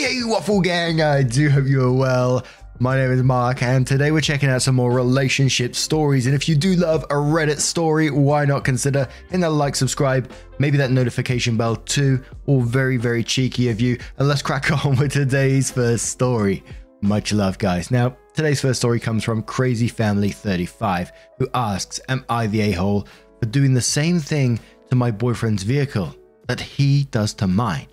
Hey, 0.00 0.24
Waffle 0.24 0.62
Gang! 0.62 1.02
I 1.02 1.22
do 1.22 1.50
hope 1.50 1.66
you 1.66 1.82
are 1.82 1.92
well. 1.92 2.46
My 2.78 2.96
name 2.96 3.12
is 3.12 3.22
Mark, 3.22 3.62
and 3.62 3.86
today 3.86 4.10
we're 4.10 4.22
checking 4.22 4.48
out 4.48 4.62
some 4.62 4.74
more 4.74 4.90
relationship 4.90 5.76
stories. 5.76 6.24
And 6.24 6.34
if 6.34 6.48
you 6.48 6.56
do 6.56 6.74
love 6.74 7.04
a 7.10 7.16
Reddit 7.16 7.60
story, 7.60 8.08
why 8.08 8.46
not 8.46 8.64
consider 8.64 9.06
hitting 9.26 9.40
that 9.40 9.50
like, 9.50 9.76
subscribe, 9.76 10.32
maybe 10.58 10.78
that 10.78 10.90
notification 10.90 11.58
bell 11.58 11.76
too? 11.76 12.24
All 12.46 12.62
very, 12.62 12.96
very 12.96 13.22
cheeky 13.22 13.68
of 13.68 13.78
you. 13.78 13.98
And 14.16 14.26
let's 14.26 14.40
crack 14.40 14.72
on 14.86 14.96
with 14.96 15.12
today's 15.12 15.70
first 15.70 16.06
story. 16.06 16.64
Much 17.02 17.34
love, 17.34 17.58
guys. 17.58 17.90
Now, 17.90 18.16
today's 18.32 18.62
first 18.62 18.80
story 18.80 19.00
comes 19.00 19.22
from 19.22 19.42
Crazy 19.42 19.88
Family 19.88 20.30
35, 20.30 21.12
who 21.36 21.46
asks, 21.52 22.00
Am 22.08 22.24
I 22.30 22.46
the 22.46 22.62
a 22.62 22.72
hole 22.72 23.06
for 23.38 23.44
doing 23.44 23.74
the 23.74 23.82
same 23.82 24.18
thing 24.18 24.60
to 24.88 24.96
my 24.96 25.10
boyfriend's 25.10 25.62
vehicle 25.62 26.16
that 26.48 26.58
he 26.58 27.04
does 27.04 27.34
to 27.34 27.46
mine? 27.46 27.89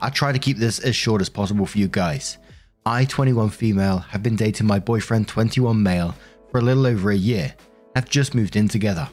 I 0.00 0.10
try 0.10 0.32
to 0.32 0.38
keep 0.38 0.56
this 0.56 0.78
as 0.80 0.96
short 0.96 1.20
as 1.20 1.28
possible 1.28 1.66
for 1.66 1.78
you 1.78 1.88
guys. 1.88 2.38
I, 2.86 3.04
21 3.04 3.50
female, 3.50 3.98
have 3.98 4.22
been 4.22 4.36
dating 4.36 4.66
my 4.66 4.78
boyfriend, 4.78 5.28
21 5.28 5.82
male, 5.82 6.14
for 6.50 6.58
a 6.58 6.62
little 6.62 6.86
over 6.86 7.10
a 7.10 7.16
year. 7.16 7.54
Have 7.94 8.08
just 8.08 8.34
moved 8.34 8.56
in 8.56 8.68
together. 8.68 9.08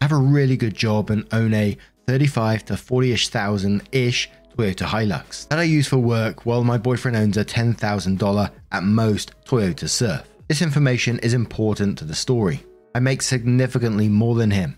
I 0.00 0.04
have 0.04 0.12
a 0.12 0.16
really 0.16 0.56
good 0.56 0.74
job 0.74 1.10
and 1.10 1.26
own 1.32 1.54
a 1.54 1.76
35 2.06 2.64
to 2.66 2.76
40 2.76 3.12
ish 3.12 3.28
thousand 3.28 3.82
ish 3.92 4.30
Toyota 4.56 4.86
Hilux 4.86 5.48
that 5.48 5.58
I 5.58 5.64
use 5.64 5.88
for 5.88 5.98
work 5.98 6.46
while 6.46 6.62
my 6.62 6.78
boyfriend 6.78 7.16
owns 7.16 7.36
a 7.36 7.44
$10,000 7.44 8.50
at 8.72 8.82
most 8.82 9.32
Toyota 9.44 9.88
Surf. 9.88 10.22
This 10.48 10.62
information 10.62 11.18
is 11.20 11.34
important 11.34 11.98
to 11.98 12.04
the 12.04 12.14
story. 12.14 12.64
I 12.94 13.00
make 13.00 13.22
significantly 13.22 14.08
more 14.08 14.34
than 14.34 14.50
him. 14.50 14.76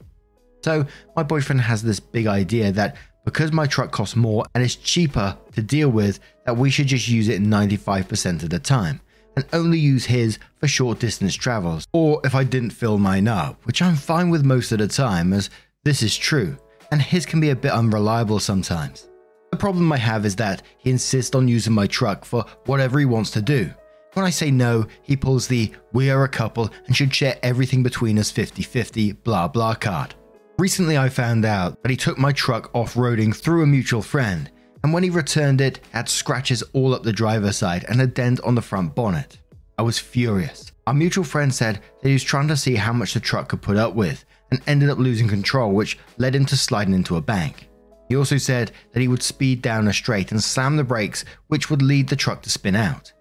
So, 0.64 0.86
my 1.14 1.22
boyfriend 1.22 1.60
has 1.60 1.82
this 1.82 2.00
big 2.00 2.26
idea 2.26 2.72
that 2.72 2.96
because 3.26 3.52
my 3.52 3.66
truck 3.66 3.90
costs 3.90 4.16
more 4.16 4.46
and 4.54 4.64
is 4.64 4.76
cheaper 4.76 5.36
to 5.52 5.60
deal 5.60 5.90
with, 5.90 6.20
that 6.46 6.56
we 6.56 6.70
should 6.70 6.86
just 6.86 7.08
use 7.08 7.28
it 7.28 7.42
95% 7.42 8.44
of 8.44 8.48
the 8.50 8.58
time 8.58 9.00
and 9.36 9.44
only 9.52 9.78
use 9.78 10.06
his 10.06 10.38
for 10.58 10.68
short 10.68 10.98
distance 10.98 11.34
travels, 11.34 11.86
or 11.92 12.20
if 12.24 12.34
I 12.34 12.44
didn't 12.44 12.70
fill 12.70 12.96
mine 12.96 13.28
up, 13.28 13.62
which 13.66 13.82
I'm 13.82 13.96
fine 13.96 14.30
with 14.30 14.46
most 14.46 14.72
of 14.72 14.78
the 14.78 14.88
time, 14.88 15.34
as 15.34 15.50
this 15.84 16.02
is 16.02 16.16
true, 16.16 16.56
and 16.90 17.02
his 17.02 17.26
can 17.26 17.40
be 17.40 17.50
a 17.50 17.56
bit 17.56 17.72
unreliable 17.72 18.38
sometimes. 18.38 19.08
The 19.50 19.58
problem 19.58 19.92
I 19.92 19.98
have 19.98 20.24
is 20.24 20.36
that 20.36 20.62
he 20.78 20.90
insists 20.90 21.34
on 21.34 21.48
using 21.48 21.72
my 21.72 21.86
truck 21.86 22.24
for 22.24 22.46
whatever 22.64 22.98
he 22.98 23.04
wants 23.04 23.30
to 23.32 23.42
do. 23.42 23.70
When 24.14 24.24
I 24.24 24.30
say 24.30 24.50
no, 24.50 24.86
he 25.02 25.16
pulls 25.16 25.46
the 25.46 25.72
we 25.92 26.10
are 26.10 26.24
a 26.24 26.28
couple 26.28 26.70
and 26.86 26.96
should 26.96 27.14
share 27.14 27.38
everything 27.42 27.82
between 27.82 28.18
us 28.18 28.30
50 28.30 28.62
50 28.62 29.12
blah 29.12 29.48
blah 29.48 29.74
card. 29.74 30.14
Recently, 30.58 30.96
I 30.96 31.10
found 31.10 31.44
out 31.44 31.82
that 31.82 31.90
he 31.90 31.98
took 31.98 32.16
my 32.16 32.32
truck 32.32 32.74
off 32.74 32.94
roading 32.94 33.36
through 33.36 33.62
a 33.62 33.66
mutual 33.66 34.00
friend, 34.00 34.50
and 34.82 34.90
when 34.90 35.02
he 35.02 35.10
returned 35.10 35.60
it, 35.60 35.80
had 35.90 36.08
scratches 36.08 36.62
all 36.72 36.94
up 36.94 37.02
the 37.02 37.12
driver's 37.12 37.58
side 37.58 37.84
and 37.90 38.00
a 38.00 38.06
dent 38.06 38.40
on 38.40 38.54
the 38.54 38.62
front 38.62 38.94
bonnet. 38.94 39.38
I 39.76 39.82
was 39.82 39.98
furious. 39.98 40.72
Our 40.86 40.94
mutual 40.94 41.24
friend 41.24 41.54
said 41.54 41.80
that 42.00 42.08
he 42.08 42.14
was 42.14 42.24
trying 42.24 42.48
to 42.48 42.56
see 42.56 42.74
how 42.74 42.94
much 42.94 43.12
the 43.12 43.20
truck 43.20 43.50
could 43.50 43.60
put 43.60 43.76
up 43.76 43.94
with 43.94 44.24
and 44.50 44.62
ended 44.66 44.88
up 44.88 44.96
losing 44.96 45.28
control, 45.28 45.72
which 45.72 45.98
led 46.16 46.34
him 46.34 46.46
to 46.46 46.56
sliding 46.56 46.94
into 46.94 47.16
a 47.16 47.20
bank. 47.20 47.68
He 48.08 48.16
also 48.16 48.38
said 48.38 48.72
that 48.92 49.00
he 49.00 49.08
would 49.08 49.22
speed 49.22 49.60
down 49.60 49.88
a 49.88 49.92
straight 49.92 50.32
and 50.32 50.42
slam 50.42 50.76
the 50.76 50.84
brakes, 50.84 51.26
which 51.48 51.68
would 51.68 51.82
lead 51.82 52.08
the 52.08 52.16
truck 52.16 52.40
to 52.42 52.50
spin 52.50 52.76
out. 52.76 53.12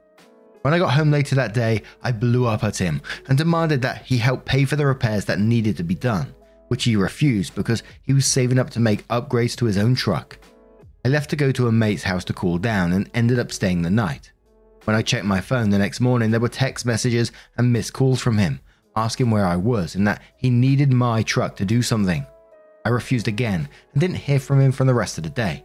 When 0.62 0.74
I 0.74 0.80
got 0.80 0.94
home 0.94 1.12
later 1.12 1.36
that 1.36 1.54
day, 1.54 1.82
I 2.02 2.14
blew 2.14 2.46
up 2.46 2.64
at 2.64 2.78
him 2.78 3.02
and 3.28 3.38
demanded 3.38 3.82
that 3.82 4.04
he 4.06 4.20
help 4.20 4.46
pay 4.46 4.64
for 4.64 4.78
the 4.78 4.86
repairs 4.86 5.26
that 5.26 5.40
needed 5.40 5.76
to 5.78 5.84
be 5.84 5.96
done 5.96 6.34
which 6.68 6.84
he 6.84 6.96
refused 6.96 7.56
because 7.56 7.84
he 8.02 8.14
was 8.14 8.26
saving 8.26 8.60
up 8.60 8.70
to 8.72 8.80
make 8.80 9.08
upgrades 9.08 9.56
to 9.58 9.66
his 9.66 9.78
own 9.78 9.96
truck. 9.96 10.38
I 11.04 11.10
left 11.10 11.30
to 11.32 11.36
go 11.36 11.52
to 11.52 11.68
a 11.68 11.72
mate's 11.72 12.04
house 12.04 12.26
to 12.26 12.34
cool 12.34 12.58
down 12.58 12.92
and 12.94 13.10
ended 13.14 13.40
up 13.40 13.52
staying 13.52 13.82
the 13.82 13.90
night. 13.90 14.32
When 14.86 14.96
I 14.96 15.02
checked 15.02 15.26
my 15.26 15.42
phone 15.42 15.70
the 15.70 15.78
next 15.78 16.00
morning, 16.00 16.32
there 16.32 16.40
were 16.40 16.50
text 16.50 16.86
messages 16.86 17.32
and 17.58 17.72
missed 17.72 17.94
calls 17.94 18.22
from 18.22 18.38
him 18.38 18.60
asking 18.96 19.30
where 19.30 19.46
I 19.46 19.56
was 19.56 19.96
and 19.96 20.08
that 20.08 20.22
he 20.38 20.50
needed 20.50 20.92
my 20.92 21.22
truck 21.24 21.56
to 21.58 21.66
do 21.66 21.82
something. 21.82 22.26
I 22.86 22.90
refused 22.90 23.28
again 23.28 23.68
and 23.94 24.02
didn't 24.02 24.18
hear 24.18 24.40
from 24.40 24.62
him 24.62 24.72
for 24.72 24.86
the 24.86 24.94
rest 24.94 25.18
of 25.18 25.24
the 25.24 25.30
day. 25.30 25.64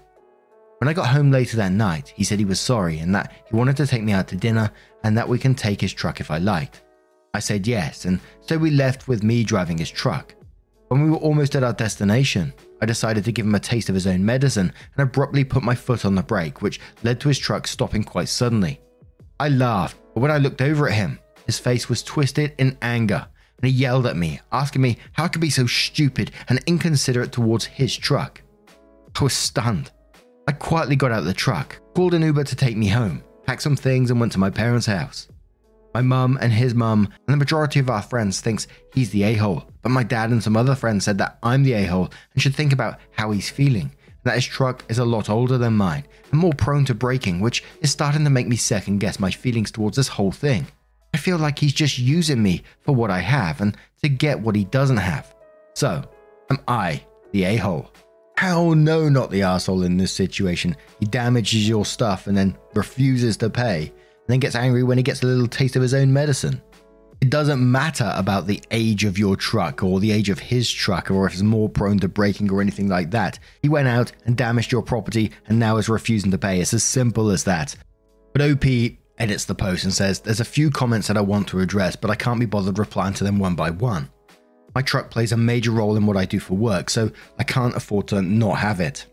When 0.78 0.88
I 0.88 0.94
got 0.94 1.08
home 1.08 1.30
later 1.30 1.58
that 1.58 1.72
night, 1.72 2.12
he 2.16 2.24
said 2.24 2.38
he 2.38 2.44
was 2.44 2.58
sorry 2.58 2.98
and 2.98 3.14
that 3.14 3.32
he 3.48 3.54
wanted 3.54 3.76
to 3.76 3.86
take 3.86 4.02
me 4.02 4.12
out 4.12 4.28
to 4.28 4.36
dinner 4.36 4.70
and 5.04 5.16
that 5.16 5.28
we 5.28 5.38
can 5.38 5.54
take 5.54 5.80
his 5.80 5.92
truck 5.92 6.20
if 6.20 6.30
I 6.30 6.38
liked. 6.38 6.82
I 7.34 7.38
said 7.38 7.66
yes, 7.66 8.06
and 8.06 8.18
so 8.40 8.58
we 8.58 8.70
left 8.70 9.06
with 9.06 9.22
me 9.22 9.44
driving 9.44 9.78
his 9.78 9.90
truck. 9.90 10.34
When 10.90 11.04
we 11.04 11.10
were 11.10 11.18
almost 11.18 11.54
at 11.54 11.62
our 11.62 11.72
destination, 11.72 12.52
I 12.82 12.86
decided 12.86 13.24
to 13.24 13.30
give 13.30 13.46
him 13.46 13.54
a 13.54 13.60
taste 13.60 13.88
of 13.88 13.94
his 13.94 14.08
own 14.08 14.24
medicine 14.24 14.72
and 14.96 15.08
abruptly 15.08 15.44
put 15.44 15.62
my 15.62 15.76
foot 15.76 16.04
on 16.04 16.16
the 16.16 16.22
brake, 16.24 16.62
which 16.62 16.80
led 17.04 17.20
to 17.20 17.28
his 17.28 17.38
truck 17.38 17.68
stopping 17.68 18.02
quite 18.02 18.28
suddenly. 18.28 18.80
I 19.38 19.50
laughed, 19.50 19.96
but 20.14 20.20
when 20.20 20.32
I 20.32 20.38
looked 20.38 20.60
over 20.60 20.88
at 20.88 20.94
him, 20.94 21.20
his 21.46 21.60
face 21.60 21.88
was 21.88 22.02
twisted 22.02 22.54
in 22.58 22.76
anger, 22.82 23.24
and 23.62 23.70
he 23.70 23.78
yelled 23.78 24.04
at 24.04 24.16
me, 24.16 24.40
asking 24.50 24.82
me 24.82 24.98
how 25.12 25.26
I 25.26 25.28
could 25.28 25.40
be 25.40 25.48
so 25.48 25.64
stupid 25.64 26.32
and 26.48 26.60
inconsiderate 26.66 27.30
towards 27.30 27.66
his 27.66 27.96
truck. 27.96 28.42
I 29.14 29.22
was 29.22 29.32
stunned. 29.32 29.92
I 30.48 30.52
quietly 30.52 30.96
got 30.96 31.12
out 31.12 31.20
of 31.20 31.24
the 31.24 31.32
truck, 31.32 31.78
called 31.94 32.14
an 32.14 32.22
Uber 32.22 32.42
to 32.42 32.56
take 32.56 32.76
me 32.76 32.88
home, 32.88 33.22
packed 33.46 33.62
some 33.62 33.76
things, 33.76 34.10
and 34.10 34.18
went 34.18 34.32
to 34.32 34.40
my 34.40 34.50
parents' 34.50 34.86
house. 34.86 35.28
My 35.94 36.02
mum 36.02 36.38
and 36.40 36.52
his 36.52 36.74
mum 36.74 37.06
and 37.26 37.34
the 37.34 37.36
majority 37.36 37.80
of 37.80 37.90
our 37.90 38.02
friends 38.02 38.40
thinks 38.40 38.68
he's 38.94 39.10
the 39.10 39.24
a-hole, 39.24 39.64
but 39.82 39.90
my 39.90 40.04
dad 40.04 40.30
and 40.30 40.42
some 40.42 40.56
other 40.56 40.74
friends 40.74 41.04
said 41.04 41.18
that 41.18 41.38
I'm 41.42 41.64
the 41.64 41.72
a-hole 41.72 42.10
and 42.32 42.42
should 42.42 42.54
think 42.54 42.72
about 42.72 42.98
how 43.12 43.32
he's 43.32 43.50
feeling. 43.50 43.92
That 44.22 44.34
his 44.34 44.44
truck 44.44 44.84
is 44.88 44.98
a 44.98 45.04
lot 45.04 45.30
older 45.30 45.58
than 45.58 45.76
mine 45.76 46.04
and 46.30 46.40
more 46.40 46.52
prone 46.52 46.84
to 46.84 46.94
breaking, 46.94 47.40
which 47.40 47.64
is 47.80 47.90
starting 47.90 48.22
to 48.24 48.30
make 48.30 48.46
me 48.46 48.56
second 48.56 48.98
guess 48.98 49.18
my 49.18 49.30
feelings 49.30 49.70
towards 49.70 49.96
this 49.96 50.08
whole 50.08 50.32
thing. 50.32 50.66
I 51.12 51.16
feel 51.16 51.38
like 51.38 51.58
he's 51.58 51.72
just 51.72 51.98
using 51.98 52.42
me 52.42 52.62
for 52.82 52.94
what 52.94 53.10
I 53.10 53.18
have 53.18 53.60
and 53.60 53.76
to 54.02 54.08
get 54.08 54.38
what 54.38 54.54
he 54.54 54.64
doesn't 54.64 54.98
have. 54.98 55.34
So, 55.74 56.04
am 56.50 56.58
I 56.68 57.02
the 57.32 57.44
a-hole? 57.44 57.90
Hell 58.36 58.74
no, 58.74 59.08
not 59.08 59.30
the 59.30 59.42
asshole 59.42 59.82
in 59.82 59.96
this 59.96 60.12
situation. 60.12 60.76
He 60.98 61.06
damages 61.06 61.68
your 61.68 61.84
stuff 61.84 62.26
and 62.26 62.36
then 62.36 62.56
refuses 62.74 63.36
to 63.38 63.50
pay 63.50 63.92
then 64.30 64.40
gets 64.40 64.54
angry 64.54 64.82
when 64.82 64.98
he 64.98 65.02
gets 65.02 65.22
a 65.22 65.26
little 65.26 65.46
taste 65.46 65.76
of 65.76 65.82
his 65.82 65.94
own 65.94 66.12
medicine. 66.12 66.60
It 67.20 67.28
doesn't 67.28 67.60
matter 67.60 68.12
about 68.16 68.46
the 68.46 68.62
age 68.70 69.04
of 69.04 69.18
your 69.18 69.36
truck 69.36 69.82
or 69.82 70.00
the 70.00 70.10
age 70.10 70.30
of 70.30 70.38
his 70.38 70.70
truck 70.70 71.10
or 71.10 71.26
if 71.26 71.34
it's 71.34 71.42
more 71.42 71.68
prone 71.68 71.98
to 71.98 72.08
breaking 72.08 72.50
or 72.50 72.62
anything 72.62 72.88
like 72.88 73.10
that. 73.10 73.38
He 73.62 73.68
went 73.68 73.88
out 73.88 74.12
and 74.24 74.36
damaged 74.36 74.72
your 74.72 74.82
property 74.82 75.30
and 75.46 75.58
now 75.58 75.76
is 75.76 75.90
refusing 75.90 76.30
to 76.30 76.38
pay. 76.38 76.60
It's 76.60 76.72
as 76.72 76.82
simple 76.82 77.30
as 77.30 77.44
that. 77.44 77.76
But 78.32 78.42
OP 78.42 78.64
edits 79.18 79.44
the 79.44 79.54
post 79.54 79.84
and 79.84 79.92
says, 79.92 80.20
There's 80.20 80.40
a 80.40 80.44
few 80.46 80.70
comments 80.70 81.08
that 81.08 81.18
I 81.18 81.20
want 81.20 81.46
to 81.48 81.60
address, 81.60 81.94
but 81.94 82.10
I 82.10 82.14
can't 82.14 82.40
be 82.40 82.46
bothered 82.46 82.78
replying 82.78 83.14
to 83.14 83.24
them 83.24 83.38
one 83.38 83.54
by 83.54 83.70
one. 83.70 84.08
My 84.74 84.80
truck 84.80 85.10
plays 85.10 85.32
a 85.32 85.36
major 85.36 85.72
role 85.72 85.96
in 85.96 86.06
what 86.06 86.16
I 86.16 86.24
do 86.24 86.40
for 86.40 86.54
work, 86.54 86.88
so 86.88 87.10
I 87.38 87.44
can't 87.44 87.76
afford 87.76 88.08
to 88.08 88.22
not 88.22 88.58
have 88.58 88.80
it. 88.80 89.06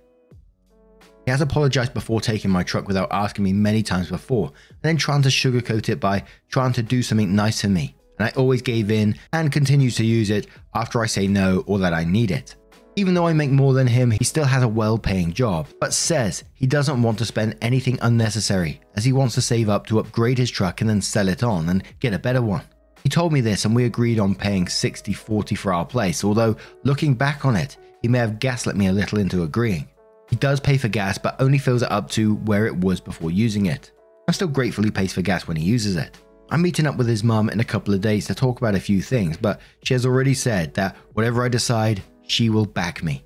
He 1.28 1.32
has 1.32 1.42
apologized 1.42 1.94
before 1.94 2.22
taking 2.22 2.52
my 2.52 2.64
truck 2.64 2.88
without 2.88 3.12
asking 3.12 3.44
me 3.44 3.52
many 3.52 3.84
times 3.84 4.10
before, 4.10 4.48
and 4.48 4.78
then 4.82 4.96
trying 4.96 5.24
to 5.24 5.28
sugarcoat 5.28 5.90
it 5.90 6.00
by 6.00 6.24
trying 6.48 6.72
to 6.72 6.82
do 6.82 7.04
something 7.04 7.36
nice 7.36 7.60
for 7.60 7.68
me. 7.68 7.98
And 8.18 8.30
I 8.30 8.32
always 8.38 8.62
gave 8.62 8.90
in 8.90 9.14
and 9.34 9.52
continues 9.52 9.98
to 9.98 10.06
use 10.06 10.30
it 10.30 10.48
after 10.74 11.04
I 11.04 11.06
say 11.06 11.28
no 11.28 11.66
or 11.68 11.80
that 11.80 11.94
I 11.94 12.06
need 12.06 12.32
it. 12.32 12.56
Even 12.96 13.14
though 13.14 13.28
I 13.28 13.34
make 13.34 13.50
more 13.50 13.74
than 13.74 13.88
him, 13.88 14.12
he 14.12 14.24
still 14.24 14.46
has 14.46 14.64
a 14.64 14.70
well 14.70 14.98
paying 14.98 15.34
job, 15.34 15.68
but 15.82 15.94
says 15.94 16.46
he 16.54 16.66
doesn't 16.66 17.04
want 17.04 17.18
to 17.18 17.26
spend 17.26 17.58
anything 17.62 18.00
unnecessary 18.02 18.80
as 18.96 19.04
he 19.04 19.12
wants 19.12 19.36
to 19.36 19.42
save 19.42 19.68
up 19.68 19.86
to 19.88 20.00
upgrade 20.00 20.38
his 20.38 20.50
truck 20.50 20.80
and 20.80 20.90
then 20.90 21.02
sell 21.02 21.28
it 21.28 21.44
on 21.44 21.68
and 21.68 21.84
get 22.00 22.14
a 22.14 22.20
better 22.20 22.42
one. 22.42 22.64
He 23.04 23.10
told 23.10 23.34
me 23.34 23.42
this 23.42 23.66
and 23.66 23.76
we 23.76 23.84
agreed 23.84 24.18
on 24.18 24.34
paying 24.34 24.70
60 24.70 25.12
40 25.12 25.56
for 25.56 25.74
our 25.74 25.86
place, 25.86 26.24
although 26.24 26.56
looking 26.86 27.16
back 27.16 27.44
on 27.44 27.58
it, 27.58 27.76
he 28.02 28.08
may 28.08 28.20
have 28.20 28.40
gaslit 28.40 28.78
me 28.78 28.88
a 28.88 28.94
little 28.94 29.20
into 29.20 29.44
agreeing. 29.44 29.90
He 30.30 30.36
does 30.36 30.60
pay 30.60 30.78
for 30.78 30.88
gas, 30.88 31.18
but 31.18 31.40
only 31.40 31.58
fills 31.58 31.82
it 31.82 31.92
up 31.92 32.10
to 32.12 32.36
where 32.36 32.66
it 32.66 32.76
was 32.76 33.00
before 33.00 33.32
using 33.32 33.68
it. 33.68 33.92
I 34.28 34.34
still 34.34 34.48
gratefully 34.48 34.92
pays 34.92 35.14
for 35.14 35.22
gas 35.22 35.48
when 35.48 35.58
he 35.58 35.66
uses 35.66 35.96
it. 35.96 36.18
I'm 36.50 36.62
meeting 36.62 36.88
up 36.88 36.98
with 36.98 37.08
his 37.08 37.24
mum 37.24 37.50
in 37.50 37.60
a 37.60 37.66
couple 37.66 37.94
of 37.94 38.02
days 38.02 38.26
to 38.28 38.36
talk 38.36 38.60
about 38.60 38.76
a 38.76 38.80
few 38.80 39.02
things, 39.02 39.38
but 39.38 39.60
she 39.84 39.94
has 39.94 40.06
already 40.06 40.34
said 40.34 40.74
that 40.76 40.96
whatever 41.14 41.44
I 41.44 41.50
decide, 41.50 42.02
she 42.28 42.50
will 42.50 42.66
back 42.66 43.04
me. 43.04 43.24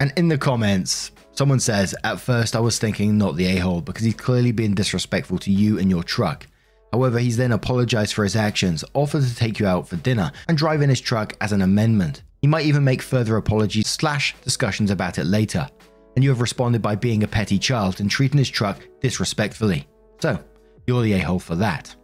And 0.00 0.12
in 0.16 0.28
the 0.28 0.38
comments, 0.38 1.12
someone 1.32 1.60
says, 1.60 1.94
At 2.04 2.20
first 2.20 2.56
I 2.56 2.60
was 2.60 2.78
thinking 2.78 3.16
not 3.16 3.36
the 3.36 3.46
a 3.46 3.56
hole 3.58 3.80
because 3.80 4.04
he's 4.04 4.14
clearly 4.14 4.52
been 4.52 4.74
disrespectful 4.74 5.38
to 5.38 5.52
you 5.52 5.78
and 5.78 5.90
your 5.90 6.02
truck. 6.02 6.46
However, 6.92 7.18
he's 7.18 7.38
then 7.38 7.52
apologized 7.52 8.12
for 8.12 8.24
his 8.24 8.36
actions, 8.36 8.84
offered 8.92 9.22
to 9.22 9.34
take 9.34 9.58
you 9.58 9.66
out 9.66 9.88
for 9.88 9.96
dinner, 9.96 10.30
and 10.48 10.58
drive 10.58 10.82
in 10.82 10.90
his 10.90 11.00
truck 11.00 11.34
as 11.40 11.52
an 11.52 11.62
amendment. 11.62 12.22
He 12.42 12.48
might 12.48 12.66
even 12.66 12.84
make 12.84 13.00
further 13.00 13.36
apologies 13.36 13.88
slash 13.88 14.34
discussions 14.42 14.90
about 14.90 15.18
it 15.18 15.24
later. 15.24 15.68
And 16.14 16.22
you 16.22 16.30
have 16.30 16.40
responded 16.40 16.82
by 16.82 16.94
being 16.94 17.22
a 17.22 17.28
petty 17.28 17.58
child 17.58 18.00
and 18.00 18.10
treating 18.10 18.38
his 18.38 18.50
truck 18.50 18.80
disrespectfully. 19.00 19.86
So, 20.20 20.38
you're 20.86 21.02
the 21.02 21.14
a 21.14 21.18
hole 21.20 21.38
for 21.38 21.56
that. 21.56 21.94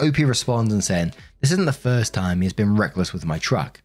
OP 0.00 0.18
responds 0.18 0.72
and 0.72 0.82
saying, 0.82 1.12
This 1.40 1.52
isn't 1.52 1.64
the 1.64 1.72
first 1.72 2.14
time 2.14 2.40
he 2.40 2.46
has 2.46 2.52
been 2.52 2.76
reckless 2.76 3.12
with 3.12 3.24
my 3.24 3.38
truck. 3.38 3.80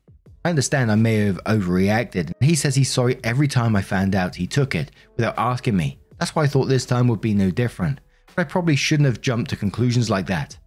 I 0.45 0.49
understand 0.49 0.91
I 0.91 0.95
may 0.95 1.17
have 1.25 1.43
overreacted. 1.43 2.31
He 2.39 2.55
says 2.55 2.75
he's 2.75 2.91
sorry 2.91 3.19
every 3.23 3.47
time 3.47 3.75
I 3.75 3.81
found 3.81 4.15
out 4.15 4.35
he 4.35 4.47
took 4.47 4.75
it 4.75 4.91
without 5.15 5.37
asking 5.37 5.75
me. 5.75 5.99
That's 6.19 6.35
why 6.35 6.43
I 6.43 6.47
thought 6.47 6.65
this 6.65 6.85
time 6.85 7.07
would 7.07 7.21
be 7.21 7.33
no 7.33 7.51
different. 7.51 7.99
But 8.27 8.41
I 8.41 8.49
probably 8.49 8.75
shouldn't 8.75 9.07
have 9.07 9.21
jumped 9.21 9.49
to 9.49 9.55
conclusions 9.55 10.09
like 10.09 10.27
that. 10.27 10.57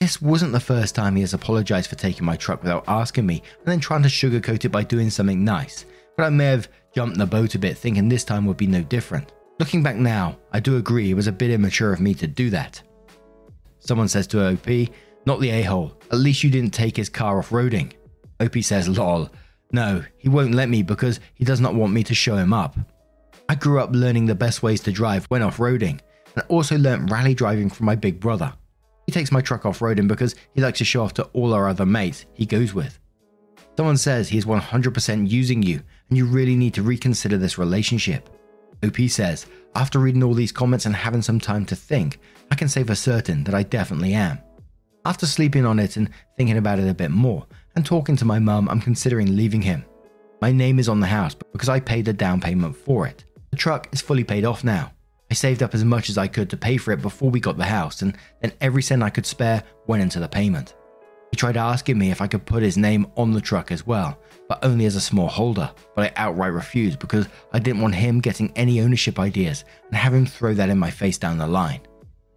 This 0.00 0.22
wasn't 0.22 0.52
the 0.52 0.60
first 0.60 0.94
time 0.94 1.16
he 1.16 1.22
has 1.22 1.34
apologized 1.34 1.90
for 1.90 1.96
taking 1.96 2.24
my 2.24 2.36
truck 2.36 2.62
without 2.62 2.84
asking 2.86 3.26
me 3.26 3.42
and 3.58 3.66
then 3.66 3.80
trying 3.80 4.04
to 4.04 4.08
sugarcoat 4.08 4.64
it 4.64 4.68
by 4.68 4.84
doing 4.84 5.10
something 5.10 5.42
nice, 5.42 5.84
but 6.16 6.24
I 6.24 6.30
may 6.30 6.46
have 6.46 6.68
jumped 6.98 7.16
the 7.16 7.24
boat 7.24 7.54
a 7.54 7.60
bit 7.60 7.78
thinking 7.78 8.08
this 8.08 8.24
time 8.24 8.44
would 8.44 8.56
be 8.56 8.66
no 8.66 8.82
different. 8.82 9.30
Looking 9.60 9.84
back 9.84 9.94
now, 9.94 10.36
I 10.50 10.58
do 10.58 10.78
agree 10.78 11.12
it 11.12 11.14
was 11.14 11.28
a 11.28 11.32
bit 11.32 11.52
immature 11.52 11.92
of 11.92 12.00
me 12.00 12.12
to 12.14 12.26
do 12.26 12.50
that. 12.50 12.82
Someone 13.78 14.08
says 14.08 14.26
to 14.26 14.44
OP, 14.44 14.90
not 15.24 15.38
the 15.38 15.50
a 15.50 15.62
hole, 15.62 15.96
at 16.10 16.18
least 16.18 16.42
you 16.42 16.50
didn't 16.50 16.74
take 16.74 16.96
his 16.96 17.08
car 17.08 17.38
off 17.38 17.50
roading. 17.50 17.92
OP 18.40 18.56
says, 18.64 18.88
lol. 18.88 19.30
No, 19.70 20.02
he 20.16 20.28
won't 20.28 20.56
let 20.56 20.68
me 20.68 20.82
because 20.82 21.20
he 21.34 21.44
does 21.44 21.60
not 21.60 21.76
want 21.76 21.92
me 21.92 22.02
to 22.02 22.16
show 22.16 22.34
him 22.34 22.52
up. 22.52 22.76
I 23.48 23.54
grew 23.54 23.78
up 23.78 23.90
learning 23.92 24.26
the 24.26 24.34
best 24.34 24.64
ways 24.64 24.80
to 24.80 24.90
drive 24.90 25.24
when 25.26 25.42
off 25.42 25.58
roading, 25.58 26.00
and 26.34 26.44
also 26.48 26.76
learnt 26.76 27.12
rally 27.12 27.32
driving 27.32 27.70
from 27.70 27.86
my 27.86 27.94
big 27.94 28.18
brother. 28.18 28.52
He 29.06 29.12
takes 29.12 29.30
my 29.30 29.40
truck 29.40 29.64
off 29.64 29.78
roading 29.78 30.08
because 30.08 30.34
he 30.52 30.62
likes 30.62 30.78
to 30.78 30.84
show 30.84 31.04
off 31.04 31.14
to 31.14 31.26
all 31.26 31.54
our 31.54 31.68
other 31.68 31.86
mates 31.86 32.26
he 32.34 32.44
goes 32.44 32.74
with. 32.74 32.98
Someone 33.76 33.98
says 33.98 34.28
he 34.28 34.38
is 34.38 34.46
100% 34.46 35.30
using 35.30 35.62
you 35.62 35.80
and 36.08 36.18
you 36.18 36.26
really 36.26 36.56
need 36.56 36.74
to 36.74 36.82
reconsider 36.82 37.38
this 37.38 37.58
relationship. 37.58 38.28
OP 38.84 38.96
says, 39.08 39.46
after 39.74 39.98
reading 39.98 40.22
all 40.22 40.34
these 40.34 40.52
comments 40.52 40.86
and 40.86 40.94
having 40.94 41.22
some 41.22 41.40
time 41.40 41.64
to 41.66 41.76
think, 41.76 42.20
I 42.50 42.54
can 42.54 42.68
say 42.68 42.84
for 42.84 42.94
certain 42.94 43.44
that 43.44 43.54
I 43.54 43.62
definitely 43.62 44.14
am. 44.14 44.38
After 45.04 45.26
sleeping 45.26 45.64
on 45.64 45.78
it 45.78 45.96
and 45.96 46.10
thinking 46.36 46.58
about 46.58 46.78
it 46.78 46.88
a 46.88 46.94
bit 46.94 47.10
more, 47.10 47.46
and 47.74 47.84
talking 47.84 48.16
to 48.16 48.24
my 48.24 48.38
mum, 48.38 48.68
I'm 48.68 48.80
considering 48.80 49.36
leaving 49.36 49.62
him. 49.62 49.84
My 50.40 50.52
name 50.52 50.78
is 50.78 50.88
on 50.88 51.00
the 51.00 51.06
house 51.06 51.34
because 51.52 51.68
I 51.68 51.80
paid 51.80 52.04
the 52.04 52.12
down 52.12 52.40
payment 52.40 52.76
for 52.76 53.06
it. 53.06 53.24
The 53.50 53.56
truck 53.56 53.88
is 53.92 54.00
fully 54.00 54.24
paid 54.24 54.44
off 54.44 54.64
now. 54.64 54.92
I 55.30 55.34
saved 55.34 55.62
up 55.62 55.74
as 55.74 55.84
much 55.84 56.08
as 56.08 56.16
I 56.16 56.26
could 56.26 56.48
to 56.50 56.56
pay 56.56 56.76
for 56.76 56.92
it 56.92 57.02
before 57.02 57.30
we 57.30 57.40
got 57.40 57.56
the 57.56 57.64
house, 57.64 58.02
and 58.02 58.16
then 58.40 58.52
every 58.60 58.82
cent 58.82 59.02
I 59.02 59.10
could 59.10 59.26
spare 59.26 59.62
went 59.86 60.02
into 60.02 60.20
the 60.20 60.28
payment. 60.28 60.74
He 61.30 61.36
tried 61.36 61.56
asking 61.56 61.98
me 61.98 62.10
if 62.10 62.20
I 62.20 62.26
could 62.26 62.46
put 62.46 62.62
his 62.62 62.78
name 62.78 63.06
on 63.16 63.32
the 63.32 63.40
truck 63.40 63.70
as 63.70 63.86
well, 63.86 64.18
but 64.48 64.64
only 64.64 64.86
as 64.86 64.96
a 64.96 65.00
small 65.00 65.28
holder, 65.28 65.70
but 65.94 66.10
I 66.10 66.22
outright 66.22 66.52
refused 66.52 66.98
because 66.98 67.28
I 67.52 67.58
didn't 67.58 67.82
want 67.82 67.94
him 67.94 68.20
getting 68.20 68.52
any 68.56 68.80
ownership 68.80 69.18
ideas 69.18 69.64
and 69.86 69.96
have 69.96 70.14
him 70.14 70.26
throw 70.26 70.54
that 70.54 70.70
in 70.70 70.78
my 70.78 70.90
face 70.90 71.18
down 71.18 71.38
the 71.38 71.46
line. 71.46 71.80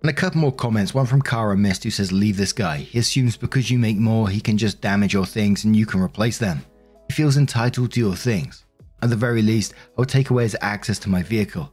And 0.02 0.10
a 0.10 0.14
couple 0.14 0.42
more 0.42 0.52
comments, 0.52 0.94
one 0.94 1.06
from 1.06 1.22
Kara 1.22 1.56
Mist 1.56 1.84
who 1.84 1.92
says, 1.92 2.12
Leave 2.12 2.36
this 2.36 2.54
guy. 2.54 2.78
He 2.78 2.98
assumes 3.00 3.38
because 3.38 3.70
you 3.70 3.78
make 3.78 3.98
more, 3.98 4.28
he 4.28 4.42
can 4.42 4.58
just 4.58 4.82
damage 4.82 5.14
your 5.14 5.28
things 5.28 5.64
and 5.64 5.76
you 5.76 5.86
can 5.86 6.02
replace 6.02 6.40
them. 6.40 6.66
He 7.08 7.14
feels 7.14 7.38
entitled 7.38 7.92
to 7.92 8.00
your 8.00 8.16
things. 8.16 8.66
At 9.04 9.10
the 9.10 9.16
very 9.16 9.42
least, 9.42 9.74
I 9.74 10.02
would 10.02 10.10
take 10.10 10.32
away 10.32 10.44
his 10.44 10.58
access 10.62 10.98
to 11.00 11.10
my 11.10 11.22
vehicle. 11.22 11.72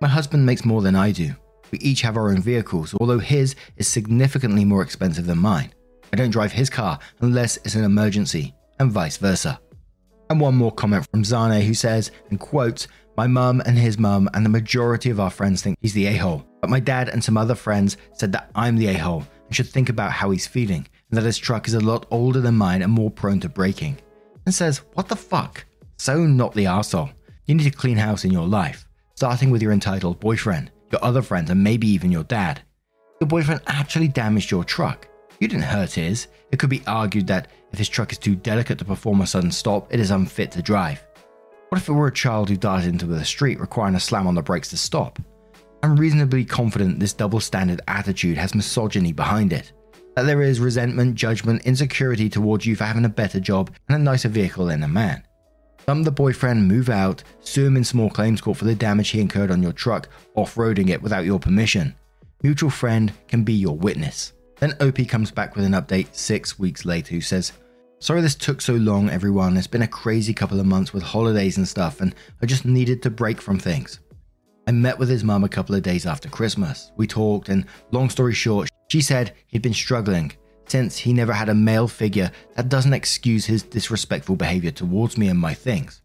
My 0.00 0.08
husband 0.08 0.44
makes 0.44 0.64
more 0.64 0.82
than 0.82 0.96
I 0.96 1.12
do. 1.12 1.34
We 1.70 1.78
each 1.80 2.02
have 2.02 2.16
our 2.16 2.30
own 2.30 2.40
vehicles, 2.40 2.94
although 2.98 3.18
his 3.18 3.56
is 3.76 3.88
significantly 3.88 4.64
more 4.64 4.82
expensive 4.82 5.26
than 5.26 5.38
mine. 5.38 5.72
I 6.12 6.16
don't 6.16 6.30
drive 6.30 6.52
his 6.52 6.70
car 6.70 6.98
unless 7.20 7.56
it's 7.58 7.74
an 7.74 7.84
emergency, 7.84 8.54
and 8.78 8.90
vice 8.90 9.16
versa. 9.16 9.60
And 10.30 10.40
one 10.40 10.56
more 10.56 10.72
comment 10.72 11.06
from 11.10 11.24
Zane 11.24 11.62
who 11.62 11.74
says, 11.74 12.10
and 12.30 12.40
quotes, 12.40 12.88
My 13.16 13.26
mum 13.26 13.62
and 13.64 13.78
his 13.78 13.98
mum 13.98 14.28
and 14.34 14.44
the 14.44 14.50
majority 14.50 15.10
of 15.10 15.20
our 15.20 15.30
friends 15.30 15.62
think 15.62 15.78
he's 15.80 15.92
the 15.92 16.06
a 16.06 16.16
hole, 16.16 16.44
but 16.60 16.70
my 16.70 16.80
dad 16.80 17.08
and 17.08 17.22
some 17.22 17.36
other 17.36 17.54
friends 17.54 17.96
said 18.12 18.32
that 18.32 18.50
I'm 18.54 18.76
the 18.76 18.88
a 18.88 18.94
hole 18.94 19.24
and 19.46 19.54
should 19.54 19.68
think 19.68 19.88
about 19.88 20.12
how 20.12 20.30
he's 20.30 20.46
feeling, 20.46 20.86
and 21.10 21.18
that 21.18 21.24
his 21.24 21.38
truck 21.38 21.68
is 21.68 21.74
a 21.74 21.80
lot 21.80 22.06
older 22.10 22.40
than 22.40 22.56
mine 22.56 22.82
and 22.82 22.92
more 22.92 23.10
prone 23.10 23.40
to 23.40 23.48
breaking. 23.48 23.98
And 24.44 24.54
says, 24.54 24.78
What 24.94 25.08
the 25.08 25.16
fuck? 25.16 25.64
So 25.96 26.26
not 26.26 26.54
the 26.54 26.66
asshole. 26.66 27.10
You 27.46 27.54
need 27.54 27.64
to 27.64 27.70
clean 27.70 27.96
house 27.96 28.24
in 28.24 28.32
your 28.32 28.46
life 28.46 28.86
starting 29.16 29.50
with 29.50 29.62
your 29.62 29.72
entitled 29.72 30.20
boyfriend, 30.20 30.70
your 30.92 31.02
other 31.02 31.22
friends, 31.22 31.50
and 31.50 31.64
maybe 31.64 31.88
even 31.88 32.12
your 32.12 32.24
dad. 32.24 32.60
Your 33.20 33.28
boyfriend 33.28 33.62
actually 33.66 34.08
damaged 34.08 34.50
your 34.50 34.62
truck. 34.62 35.08
You 35.40 35.48
didn't 35.48 35.64
hurt 35.64 35.92
his. 35.92 36.28
It 36.50 36.58
could 36.58 36.70
be 36.70 36.82
argued 36.86 37.26
that 37.26 37.48
if 37.72 37.78
his 37.78 37.88
truck 37.88 38.12
is 38.12 38.18
too 38.18 38.36
delicate 38.36 38.78
to 38.78 38.84
perform 38.84 39.20
a 39.20 39.26
sudden 39.26 39.50
stop, 39.50 39.92
it 39.92 40.00
is 40.00 40.10
unfit 40.10 40.50
to 40.52 40.62
drive. 40.62 41.04
What 41.68 41.80
if 41.80 41.88
it 41.88 41.92
were 41.92 42.06
a 42.06 42.12
child 42.12 42.48
who 42.48 42.56
darted 42.56 42.88
into 42.88 43.06
the 43.06 43.24
street 43.24 43.60
requiring 43.60 43.96
a 43.96 44.00
slam 44.00 44.26
on 44.26 44.34
the 44.34 44.42
brakes 44.42 44.70
to 44.70 44.76
stop? 44.76 45.18
I'm 45.82 45.96
reasonably 45.96 46.44
confident 46.44 46.98
this 46.98 47.12
double 47.12 47.40
standard 47.40 47.80
attitude 47.86 48.38
has 48.38 48.54
misogyny 48.54 49.12
behind 49.12 49.52
it. 49.52 49.72
That 50.14 50.26
there 50.26 50.42
is 50.42 50.60
resentment, 50.60 51.16
judgment, 51.16 51.66
insecurity 51.66 52.28
towards 52.28 52.64
you 52.64 52.74
for 52.76 52.84
having 52.84 53.04
a 53.04 53.10
better 53.10 53.40
job 53.40 53.70
and 53.88 53.96
a 53.96 54.02
nicer 54.02 54.28
vehicle 54.28 54.66
than 54.66 54.82
a 54.82 54.88
man. 54.88 55.22
Dump 55.86 56.04
the 56.04 56.10
boyfriend, 56.10 56.66
move 56.66 56.88
out, 56.88 57.22
sue 57.40 57.66
him 57.66 57.76
in 57.76 57.84
small 57.84 58.10
claims 58.10 58.40
court 58.40 58.56
for 58.56 58.64
the 58.64 58.74
damage 58.74 59.10
he 59.10 59.20
incurred 59.20 59.50
on 59.50 59.62
your 59.62 59.72
truck, 59.72 60.08
off 60.34 60.54
roading 60.54 60.88
it 60.88 61.02
without 61.02 61.24
your 61.24 61.38
permission. 61.38 61.94
Mutual 62.42 62.70
friend 62.70 63.12
can 63.28 63.44
be 63.44 63.52
your 63.52 63.76
witness. 63.76 64.32
Then 64.58 64.74
OP 64.80 65.06
comes 65.08 65.30
back 65.30 65.54
with 65.54 65.64
an 65.64 65.72
update 65.72 66.14
six 66.14 66.58
weeks 66.58 66.84
later 66.84 67.14
who 67.14 67.20
says, 67.20 67.52
Sorry 67.98 68.20
this 68.20 68.34
took 68.34 68.60
so 68.60 68.74
long, 68.74 69.08
everyone. 69.10 69.56
It's 69.56 69.66
been 69.66 69.82
a 69.82 69.88
crazy 69.88 70.34
couple 70.34 70.60
of 70.60 70.66
months 70.66 70.92
with 70.92 71.02
holidays 71.02 71.56
and 71.56 71.66
stuff, 71.66 72.00
and 72.00 72.14
I 72.42 72.46
just 72.46 72.64
needed 72.64 73.02
to 73.02 73.10
break 73.10 73.40
from 73.40 73.58
things. 73.58 74.00
I 74.66 74.72
met 74.72 74.98
with 74.98 75.08
his 75.08 75.24
mum 75.24 75.44
a 75.44 75.48
couple 75.48 75.74
of 75.74 75.82
days 75.82 76.06
after 76.06 76.28
Christmas. 76.28 76.92
We 76.96 77.06
talked, 77.06 77.48
and 77.48 77.64
long 77.92 78.10
story 78.10 78.34
short, 78.34 78.68
she 78.88 79.00
said 79.00 79.34
he'd 79.46 79.62
been 79.62 79.72
struggling 79.72 80.32
since 80.68 80.98
he 80.98 81.12
never 81.12 81.32
had 81.32 81.48
a 81.48 81.54
male 81.54 81.88
figure, 81.88 82.30
that 82.54 82.68
doesn't 82.68 82.92
excuse 82.92 83.46
his 83.46 83.62
disrespectful 83.62 84.36
behavior 84.36 84.70
towards 84.70 85.16
me 85.16 85.28
and 85.28 85.38
my 85.38 85.54
things. 85.54 86.02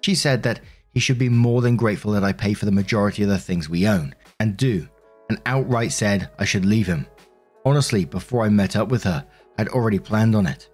She 0.00 0.14
said 0.14 0.42
that 0.42 0.60
he 0.92 1.00
should 1.00 1.18
be 1.18 1.28
more 1.28 1.60
than 1.60 1.76
grateful 1.76 2.12
that 2.12 2.24
I 2.24 2.32
pay 2.32 2.54
for 2.54 2.64
the 2.64 2.72
majority 2.72 3.22
of 3.22 3.28
the 3.28 3.38
things 3.38 3.68
we 3.68 3.86
own, 3.86 4.14
and 4.38 4.56
do, 4.56 4.88
and 5.28 5.40
outright 5.46 5.92
said 5.92 6.30
I 6.38 6.44
should 6.44 6.64
leave 6.64 6.86
him. 6.86 7.06
Honestly, 7.64 8.04
before 8.04 8.44
I 8.44 8.48
met 8.48 8.76
up 8.76 8.88
with 8.88 9.04
her, 9.04 9.24
I'd 9.58 9.68
already 9.68 9.98
planned 9.98 10.34
on 10.34 10.46
it. 10.46 10.68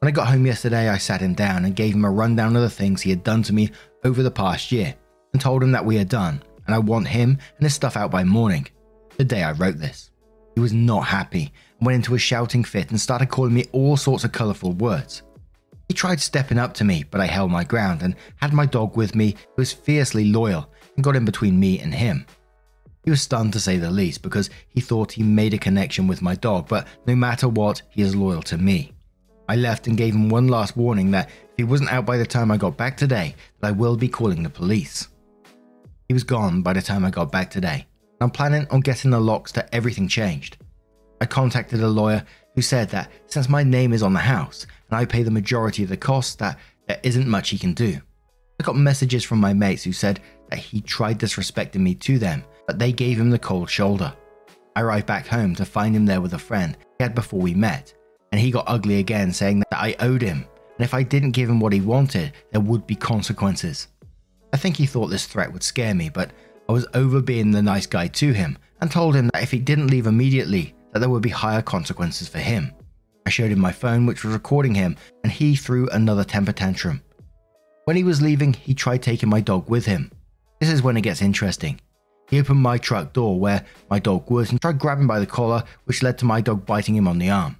When 0.00 0.08
I 0.08 0.12
got 0.12 0.28
home 0.28 0.44
yesterday, 0.44 0.90
I 0.90 0.98
sat 0.98 1.22
him 1.22 1.32
down 1.32 1.64
and 1.64 1.74
gave 1.74 1.94
him 1.94 2.04
a 2.04 2.10
rundown 2.10 2.54
of 2.54 2.62
the 2.62 2.70
things 2.70 3.00
he 3.00 3.10
had 3.10 3.24
done 3.24 3.42
to 3.44 3.54
me 3.54 3.70
over 4.04 4.22
the 4.22 4.30
past 4.30 4.70
year, 4.70 4.94
and 5.32 5.40
told 5.40 5.62
him 5.62 5.72
that 5.72 5.84
we 5.84 5.98
are 5.98 6.04
done, 6.04 6.42
and 6.66 6.74
I 6.74 6.78
want 6.78 7.08
him 7.08 7.38
and 7.56 7.64
his 7.64 7.74
stuff 7.74 7.96
out 7.96 8.10
by 8.10 8.24
morning, 8.24 8.68
the 9.16 9.24
day 9.24 9.42
I 9.42 9.52
wrote 9.52 9.78
this. 9.78 10.10
He 10.54 10.60
was 10.60 10.72
not 10.72 11.06
happy 11.06 11.52
and 11.78 11.86
went 11.86 11.96
into 11.96 12.14
a 12.14 12.18
shouting 12.18 12.64
fit 12.64 12.90
and 12.90 13.00
started 13.00 13.30
calling 13.30 13.54
me 13.54 13.64
all 13.72 13.96
sorts 13.96 14.24
of 14.24 14.32
colourful 14.32 14.72
words. 14.72 15.22
He 15.88 15.94
tried 15.94 16.20
stepping 16.20 16.58
up 16.58 16.74
to 16.74 16.84
me, 16.84 17.04
but 17.10 17.20
I 17.20 17.26
held 17.26 17.50
my 17.50 17.64
ground 17.64 18.02
and 18.02 18.16
had 18.36 18.52
my 18.52 18.66
dog 18.66 18.96
with 18.96 19.14
me, 19.14 19.36
who 19.54 19.62
was 19.62 19.72
fiercely 19.72 20.26
loyal 20.26 20.68
and 20.96 21.04
got 21.04 21.16
in 21.16 21.24
between 21.24 21.58
me 21.58 21.78
and 21.78 21.94
him. 21.94 22.26
He 23.06 23.10
was 23.10 23.22
stunned 23.22 23.52
to 23.52 23.60
say 23.60 23.78
the 23.78 23.90
least 23.90 24.20
because 24.20 24.50
he 24.68 24.80
thought 24.80 25.12
he 25.12 25.22
made 25.22 25.54
a 25.54 25.58
connection 25.58 26.08
with 26.08 26.22
my 26.22 26.34
dog, 26.34 26.66
but 26.68 26.88
no 27.06 27.14
matter 27.14 27.48
what, 27.48 27.80
he 27.88 28.02
is 28.02 28.16
loyal 28.16 28.42
to 28.42 28.58
me. 28.58 28.92
I 29.48 29.54
left 29.54 29.86
and 29.86 29.96
gave 29.96 30.12
him 30.12 30.28
one 30.28 30.48
last 30.48 30.76
warning 30.76 31.12
that 31.12 31.28
if 31.28 31.56
he 31.56 31.62
wasn't 31.62 31.92
out 31.92 32.04
by 32.04 32.16
the 32.16 32.26
time 32.26 32.50
I 32.50 32.56
got 32.56 32.76
back 32.76 32.96
today, 32.96 33.36
that 33.60 33.68
I 33.68 33.70
will 33.70 33.96
be 33.96 34.08
calling 34.08 34.42
the 34.42 34.50
police. 34.50 35.06
He 36.08 36.14
was 36.14 36.24
gone 36.24 36.62
by 36.62 36.72
the 36.72 36.82
time 36.82 37.04
I 37.04 37.10
got 37.10 37.30
back 37.30 37.48
today, 37.48 37.86
I'm 38.20 38.30
planning 38.30 38.66
on 38.72 38.80
getting 38.80 39.12
the 39.12 39.20
locks 39.20 39.52
to 39.52 39.74
everything 39.74 40.08
changed. 40.08 40.56
I 41.20 41.26
contacted 41.26 41.80
a 41.80 41.88
lawyer 41.88 42.24
who 42.56 42.62
said 42.62 42.88
that 42.90 43.12
since 43.28 43.48
my 43.48 43.62
name 43.62 43.92
is 43.92 44.02
on 44.02 44.14
the 44.14 44.18
house 44.18 44.66
and 44.90 44.98
I 44.98 45.04
pay 45.04 45.22
the 45.22 45.30
majority 45.30 45.84
of 45.84 45.90
the 45.90 45.96
costs, 45.96 46.34
that 46.36 46.58
there 46.88 46.98
isn't 47.04 47.28
much 47.28 47.50
he 47.50 47.58
can 47.58 47.72
do. 47.72 48.00
I 48.58 48.64
got 48.64 48.74
messages 48.74 49.22
from 49.22 49.38
my 49.38 49.52
mates 49.52 49.84
who 49.84 49.92
said 49.92 50.18
that 50.50 50.58
he 50.58 50.80
tried 50.80 51.20
disrespecting 51.20 51.80
me 51.80 51.94
to 51.96 52.18
them, 52.18 52.42
but 52.66 52.78
they 52.78 52.92
gave 52.92 53.18
him 53.18 53.30
the 53.30 53.38
cold 53.38 53.70
shoulder. 53.70 54.12
I 54.74 54.82
arrived 54.82 55.06
back 55.06 55.26
home 55.26 55.54
to 55.54 55.64
find 55.64 55.94
him 55.94 56.06
there 56.06 56.20
with 56.20 56.34
a 56.34 56.38
friend 56.38 56.76
he 56.98 57.02
had 57.02 57.14
before 57.14 57.40
we 57.40 57.54
met, 57.54 57.94
and 58.32 58.40
he 58.40 58.50
got 58.50 58.64
ugly 58.66 58.98
again, 58.98 59.32
saying 59.32 59.60
that 59.60 59.80
I 59.80 59.96
owed 60.00 60.22
him, 60.22 60.46
and 60.76 60.84
if 60.84 60.92
I 60.92 61.02
didn't 61.02 61.30
give 61.30 61.48
him 61.48 61.60
what 61.60 61.72
he 61.72 61.80
wanted, 61.80 62.32
there 62.52 62.60
would 62.60 62.86
be 62.86 62.96
consequences. 62.96 63.88
I 64.52 64.56
think 64.58 64.76
he 64.76 64.86
thought 64.86 65.08
this 65.08 65.26
threat 65.26 65.52
would 65.52 65.62
scare 65.62 65.94
me, 65.94 66.08
but 66.08 66.30
I 66.68 66.72
was 66.72 66.86
over 66.94 67.20
being 67.20 67.50
the 67.50 67.62
nice 67.62 67.86
guy 67.86 68.08
to 68.08 68.32
him 68.32 68.58
and 68.80 68.90
told 68.90 69.14
him 69.14 69.30
that 69.32 69.42
if 69.42 69.50
he 69.50 69.58
didn't 69.58 69.88
leave 69.88 70.06
immediately, 70.06 70.74
that 70.92 71.00
there 71.00 71.08
would 71.08 71.22
be 71.22 71.30
higher 71.30 71.62
consequences 71.62 72.28
for 72.28 72.38
him. 72.38 72.72
I 73.26 73.30
showed 73.30 73.50
him 73.50 73.58
my 73.58 73.72
phone 73.72 74.06
which 74.06 74.24
was 74.24 74.32
recording 74.32 74.74
him 74.74 74.96
and 75.22 75.32
he 75.32 75.56
threw 75.56 75.88
another 75.88 76.24
temper 76.24 76.52
tantrum. 76.52 77.02
When 77.84 77.96
he 77.96 78.04
was 78.04 78.22
leaving, 78.22 78.52
he 78.52 78.74
tried 78.74 79.02
taking 79.02 79.28
my 79.28 79.40
dog 79.40 79.68
with 79.68 79.86
him. 79.86 80.10
This 80.60 80.70
is 80.70 80.82
when 80.82 80.96
it 80.96 81.02
gets 81.02 81.22
interesting. 81.22 81.80
He 82.28 82.40
opened 82.40 82.60
my 82.60 82.78
truck 82.78 83.12
door 83.12 83.38
where 83.38 83.64
my 83.88 83.98
dog 83.98 84.30
was 84.30 84.50
and 84.50 84.60
tried 84.60 84.78
grabbing 84.78 85.06
by 85.06 85.20
the 85.20 85.26
collar, 85.26 85.62
which 85.84 86.02
led 86.02 86.18
to 86.18 86.24
my 86.24 86.40
dog 86.40 86.66
biting 86.66 86.96
him 86.96 87.06
on 87.06 87.18
the 87.18 87.30
arm. 87.30 87.56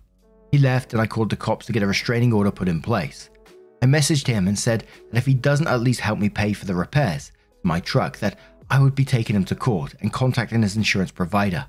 He 0.50 0.58
left 0.58 0.92
and 0.92 1.00
I 1.00 1.06
called 1.06 1.30
the 1.30 1.36
cops 1.36 1.66
to 1.66 1.72
get 1.72 1.82
a 1.82 1.86
restraining 1.86 2.32
order 2.32 2.50
put 2.50 2.68
in 2.68 2.82
place. 2.82 3.30
I 3.82 3.86
messaged 3.86 4.26
him 4.26 4.48
and 4.48 4.58
said 4.58 4.84
that 5.10 5.18
if 5.18 5.26
he 5.26 5.34
doesn't 5.34 5.68
at 5.68 5.80
least 5.80 6.00
help 6.00 6.18
me 6.18 6.28
pay 6.28 6.52
for 6.52 6.64
the 6.64 6.74
repairs 6.74 7.28
to 7.28 7.34
my 7.62 7.78
truck, 7.80 8.18
that 8.18 8.38
I 8.70 8.80
would 8.80 8.94
be 8.94 9.04
taking 9.04 9.36
him 9.36 9.44
to 9.44 9.54
court 9.54 9.94
and 10.00 10.12
contacting 10.12 10.62
his 10.62 10.76
insurance 10.76 11.12
provider. 11.12 11.66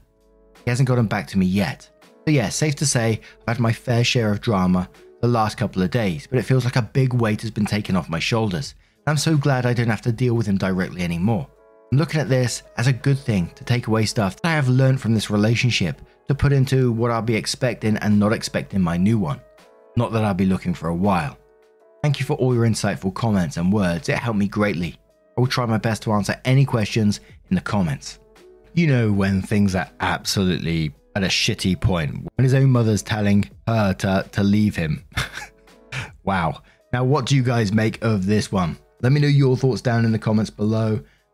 He 0.66 0.72
hasn't 0.72 0.88
gotten 0.88 1.08
back 1.08 1.28
to 1.28 1.38
me 1.38 1.46
yet. 1.46 1.90
So 2.26 2.32
yeah, 2.32 2.50
safe 2.50 2.76
to 2.76 2.86
say 2.86 3.22
I've 3.42 3.58
had 3.58 3.60
my 3.60 3.72
fair 3.72 4.04
share 4.04 4.32
of 4.32 4.42
drama 4.42 4.90
the 5.22 5.28
last 5.28 5.58
couple 5.58 5.82
of 5.82 5.92
days, 5.92 6.28
but 6.28 6.40
it 6.40 6.44
feels 6.44 6.66
like 6.66 6.76
a 6.76 6.82
big 6.82 7.14
weight 7.14 7.42
has 7.42 7.52
been 7.52 7.66
taken 7.66 7.96
off 7.96 8.10
my 8.10 8.20
shoulders. 8.20 8.76
And 9.06 9.12
I'm 9.12 9.18
so 9.18 9.38
glad 9.38 9.66
I 9.66 9.74
don't 9.74 9.90
have 9.90 10.02
to 10.04 10.12
deal 10.12 10.34
with 10.34 10.48
him 10.48 10.58
directly 10.58 11.04
anymore. 11.04 11.48
I'm 11.92 11.98
looking 11.98 12.20
at 12.20 12.28
this 12.28 12.64
as 12.76 12.88
a 12.88 12.94
good 12.94 13.18
thing 13.18 13.50
to 13.56 13.64
take 13.64 13.88
away 13.88 14.06
stuff 14.06 14.36
that 14.42 14.50
I 14.50 14.56
have 14.56 14.68
learned 14.68 15.00
from 15.00 15.14
this 15.14 15.30
relationship 15.30 16.02
to 16.28 16.36
put 16.36 16.52
into 16.52 16.92
what 16.92 17.12
I'll 17.12 17.22
be 17.22 17.36
expecting 17.36 17.96
and 17.98 18.20
not 18.20 18.34
expecting 18.34 18.82
my 18.82 18.98
new 18.98 19.18
one. 19.18 19.40
Not 19.96 20.12
that 20.12 20.26
I'll 20.26 20.34
be 20.34 20.46
looking 20.46 20.74
for 20.74 20.90
a 20.90 20.96
while. 20.96 21.38
Thank 22.04 22.20
you 22.20 22.26
for 22.26 22.34
all 22.34 22.54
your 22.54 22.68
insightful 22.68 23.14
comments 23.14 23.56
and 23.56 23.72
words, 23.72 24.10
it 24.10 24.18
helped 24.18 24.38
me 24.38 24.50
greatly. 24.50 25.00
I 25.38 25.40
will 25.40 25.48
try 25.48 25.66
my 25.66 25.78
best 25.78 26.04
to 26.04 26.12
answer 26.12 26.36
any 26.44 26.66
questions 26.66 27.22
in 27.50 27.56
the 27.56 27.62
comments. 27.62 28.20
You 28.74 28.88
know, 28.88 29.12
when 29.14 29.42
things 29.42 29.74
are 29.74 29.90
absolutely 30.02 30.94
at 31.16 31.24
a 31.24 31.28
shitty 31.28 31.80
point, 31.80 32.28
when 32.36 32.44
his 32.44 32.54
own 32.54 32.70
mother's 32.70 33.02
telling 33.02 33.50
her 33.66 33.94
to, 33.94 34.26
to 34.34 34.44
leave 34.44 34.76
him. 34.76 35.06
wow. 36.24 36.62
Now, 36.92 37.06
what 37.06 37.26
do 37.28 37.36
you 37.36 37.44
guys 37.44 37.72
make 37.72 38.04
of 38.04 38.26
this 38.26 38.52
one? 38.52 38.78
Let 39.02 39.14
me 39.14 39.22
know 39.22 39.28
your 39.28 39.56
thoughts 39.56 39.82
down 39.82 40.04
in 40.04 40.12
the 40.12 40.20
comments 40.20 40.50
below, 40.50 41.00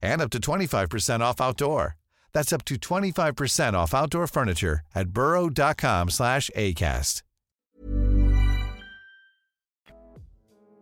and 0.00 0.22
up 0.22 0.30
to 0.30 0.38
25% 0.38 1.20
off 1.20 1.40
outdoor. 1.40 1.96
That's 2.32 2.52
up 2.52 2.64
to 2.66 2.76
25% 2.76 3.74
off 3.74 3.94
outdoor 3.94 4.26
furniture 4.26 4.80
at 4.94 5.10
burrow.com 5.10 6.10
slash 6.10 6.50
ACAST. 6.56 7.22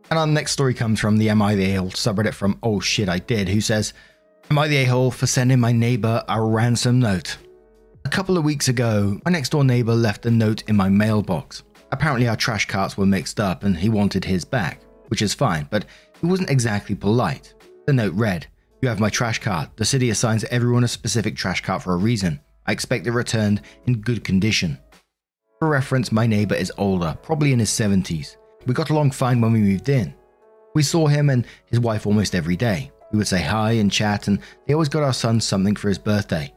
And 0.08 0.20
our 0.20 0.26
next 0.26 0.52
story 0.52 0.74
comes 0.74 1.00
from 1.00 1.16
the 1.18 1.30
Am 1.30 1.42
I 1.42 1.56
the 1.56 1.72
A-hole 1.72 1.90
subreddit 1.90 2.34
from 2.34 2.58
Oh 2.62 2.78
Shit 2.78 3.08
I 3.08 3.18
Did, 3.18 3.48
who 3.48 3.60
says, 3.60 3.92
Am 4.50 4.58
I 4.58 4.68
the 4.68 4.76
a-hole 4.76 5.10
for 5.10 5.26
sending 5.26 5.58
my 5.58 5.72
neighbor 5.72 6.22
a 6.28 6.40
ransom 6.40 7.00
note? 7.00 7.36
A 8.04 8.08
couple 8.08 8.38
of 8.38 8.44
weeks 8.44 8.68
ago, 8.68 9.20
my 9.24 9.32
next 9.32 9.48
door 9.48 9.64
neighbor 9.64 9.94
left 9.94 10.26
a 10.26 10.30
note 10.30 10.62
in 10.68 10.76
my 10.76 10.88
mailbox. 10.88 11.64
Apparently, 11.90 12.28
our 12.28 12.36
trash 12.36 12.66
carts 12.66 12.96
were 12.96 13.06
mixed 13.06 13.40
up 13.40 13.64
and 13.64 13.76
he 13.76 13.88
wanted 13.88 14.24
his 14.24 14.44
back, 14.44 14.82
which 15.08 15.22
is 15.22 15.34
fine, 15.34 15.66
but 15.72 15.86
he 16.20 16.28
wasn't 16.28 16.50
exactly 16.50 16.94
polite. 16.94 17.54
The 17.86 17.92
note 17.92 18.14
read, 18.14 18.46
You 18.82 18.88
have 18.88 19.00
my 19.00 19.08
trash 19.08 19.40
cart. 19.40 19.70
The 19.76 19.84
city 19.84 20.10
assigns 20.10 20.44
everyone 20.44 20.84
a 20.84 20.88
specific 20.88 21.34
trash 21.34 21.62
cart 21.62 21.82
for 21.82 21.94
a 21.94 21.98
reason. 21.98 22.40
I 22.66 22.72
expect 22.72 23.06
it 23.06 23.12
returned 23.12 23.62
in 23.86 24.00
good 24.00 24.22
condition. 24.22 24.78
For 25.58 25.68
reference, 25.68 26.12
my 26.12 26.26
neighbor 26.26 26.54
is 26.54 26.72
older, 26.76 27.16
probably 27.22 27.52
in 27.52 27.58
his 27.58 27.70
70s. 27.70 28.36
We 28.66 28.74
got 28.74 28.90
along 28.90 29.12
fine 29.12 29.40
when 29.40 29.52
we 29.52 29.60
moved 29.60 29.88
in. 29.88 30.14
We 30.74 30.82
saw 30.82 31.06
him 31.06 31.30
and 31.30 31.46
his 31.66 31.80
wife 31.80 32.06
almost 32.06 32.34
every 32.34 32.56
day. 32.56 32.90
We 33.12 33.18
would 33.18 33.28
say 33.28 33.40
hi 33.40 33.72
and 33.72 33.90
chat, 33.90 34.28
and 34.28 34.40
they 34.66 34.74
always 34.74 34.90
got 34.90 35.02
our 35.02 35.14
son 35.14 35.40
something 35.40 35.74
for 35.74 35.88
his 35.88 35.98
birthday. 35.98 36.52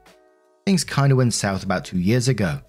Things 0.66 0.84
kind 0.84 1.12
of 1.14 1.18
went 1.18 1.34
south 1.34 1.64
about 1.64 1.86
two 1.86 2.00
years 2.00 2.28
ago. 2.28 2.60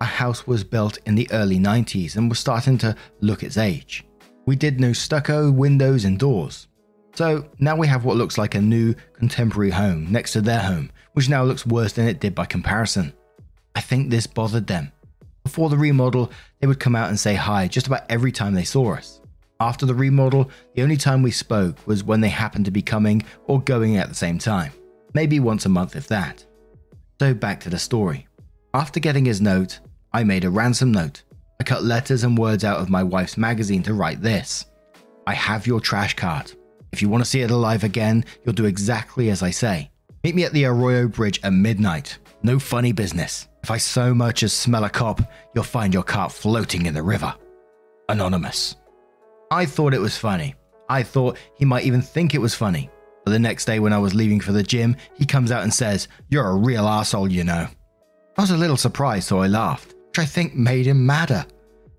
Our 0.00 0.06
house 0.06 0.46
was 0.46 0.62
built 0.62 0.98
in 1.06 1.16
the 1.16 1.28
early 1.32 1.58
90s 1.58 2.16
and 2.16 2.28
was 2.28 2.38
starting 2.38 2.78
to 2.78 2.94
look 3.20 3.42
its 3.42 3.56
age. 3.56 4.04
We 4.46 4.54
did 4.54 4.80
no 4.80 4.92
stucco, 4.92 5.50
windows, 5.50 6.04
and 6.04 6.18
doors. 6.18 6.68
So 7.14 7.46
now 7.58 7.76
we 7.76 7.86
have 7.88 8.04
what 8.04 8.16
looks 8.16 8.38
like 8.38 8.54
a 8.54 8.60
new, 8.60 8.94
contemporary 9.12 9.70
home 9.70 10.10
next 10.10 10.32
to 10.32 10.40
their 10.40 10.60
home, 10.60 10.90
which 11.12 11.28
now 11.28 11.44
looks 11.44 11.66
worse 11.66 11.92
than 11.92 12.08
it 12.08 12.20
did 12.20 12.34
by 12.34 12.46
comparison. 12.46 13.12
I 13.74 13.80
think 13.80 14.10
this 14.10 14.26
bothered 14.26 14.66
them. 14.66 14.92
Before 15.44 15.68
the 15.68 15.76
remodel, 15.76 16.30
they 16.60 16.66
would 16.66 16.80
come 16.80 16.96
out 16.96 17.08
and 17.08 17.18
say 17.18 17.34
hi 17.34 17.68
just 17.68 17.86
about 17.86 18.04
every 18.08 18.32
time 18.32 18.54
they 18.54 18.64
saw 18.64 18.94
us. 18.94 19.20
After 19.60 19.86
the 19.86 19.94
remodel, 19.94 20.50
the 20.74 20.82
only 20.82 20.96
time 20.96 21.22
we 21.22 21.30
spoke 21.30 21.76
was 21.86 22.02
when 22.02 22.20
they 22.20 22.28
happened 22.28 22.64
to 22.64 22.70
be 22.70 22.82
coming 22.82 23.22
or 23.46 23.60
going 23.60 23.96
at 23.96 24.08
the 24.08 24.14
same 24.14 24.38
time. 24.38 24.72
Maybe 25.14 25.38
once 25.40 25.66
a 25.66 25.68
month, 25.68 25.94
if 25.94 26.08
that. 26.08 26.44
So 27.20 27.34
back 27.34 27.60
to 27.60 27.70
the 27.70 27.78
story. 27.78 28.26
After 28.74 28.98
getting 29.00 29.24
his 29.24 29.40
note, 29.40 29.78
I 30.12 30.24
made 30.24 30.44
a 30.44 30.50
ransom 30.50 30.90
note. 30.92 31.22
I 31.60 31.64
cut 31.64 31.84
letters 31.84 32.24
and 32.24 32.36
words 32.36 32.64
out 32.64 32.80
of 32.80 32.90
my 32.90 33.02
wife's 33.02 33.36
magazine 33.36 33.82
to 33.84 33.94
write 33.94 34.22
this 34.22 34.66
I 35.26 35.34
have 35.34 35.66
your 35.66 35.78
trash 35.78 36.16
cart. 36.16 36.56
If 36.92 37.00
you 37.00 37.08
want 37.08 37.24
to 37.24 37.30
see 37.30 37.40
it 37.40 37.50
alive 37.50 37.84
again, 37.84 38.24
you'll 38.44 38.54
do 38.54 38.66
exactly 38.66 39.30
as 39.30 39.42
I 39.42 39.50
say. 39.50 39.90
Meet 40.24 40.34
me 40.34 40.44
at 40.44 40.52
the 40.52 40.66
Arroyo 40.66 41.08
Bridge 41.08 41.40
at 41.42 41.52
midnight. 41.52 42.18
No 42.42 42.58
funny 42.58 42.92
business. 42.92 43.48
If 43.62 43.70
I 43.70 43.78
so 43.78 44.14
much 44.14 44.42
as 44.42 44.52
smell 44.52 44.84
a 44.84 44.90
cop, 44.90 45.20
you'll 45.54 45.64
find 45.64 45.94
your 45.94 46.02
cart 46.02 46.32
floating 46.32 46.86
in 46.86 46.94
the 46.94 47.02
river. 47.02 47.34
Anonymous. 48.08 48.76
I 49.50 49.64
thought 49.66 49.94
it 49.94 50.00
was 50.00 50.16
funny. 50.16 50.54
I 50.88 51.02
thought 51.02 51.38
he 51.56 51.64
might 51.64 51.84
even 51.84 52.02
think 52.02 52.34
it 52.34 52.40
was 52.40 52.54
funny. 52.54 52.90
But 53.24 53.30
the 53.30 53.38
next 53.38 53.64
day, 53.64 53.78
when 53.78 53.92
I 53.92 53.98
was 53.98 54.14
leaving 54.14 54.40
for 54.40 54.52
the 54.52 54.62
gym, 54.62 54.96
he 55.14 55.24
comes 55.24 55.52
out 55.52 55.62
and 55.62 55.72
says, 55.72 56.08
You're 56.28 56.48
a 56.48 56.56
real 56.56 56.86
asshole, 56.86 57.30
you 57.30 57.44
know. 57.44 57.66
I 58.36 58.40
was 58.40 58.50
a 58.50 58.56
little 58.56 58.76
surprised, 58.76 59.28
so 59.28 59.38
I 59.38 59.46
laughed, 59.46 59.94
which 60.08 60.18
I 60.18 60.24
think 60.24 60.54
made 60.54 60.86
him 60.86 61.06
madder. 61.06 61.46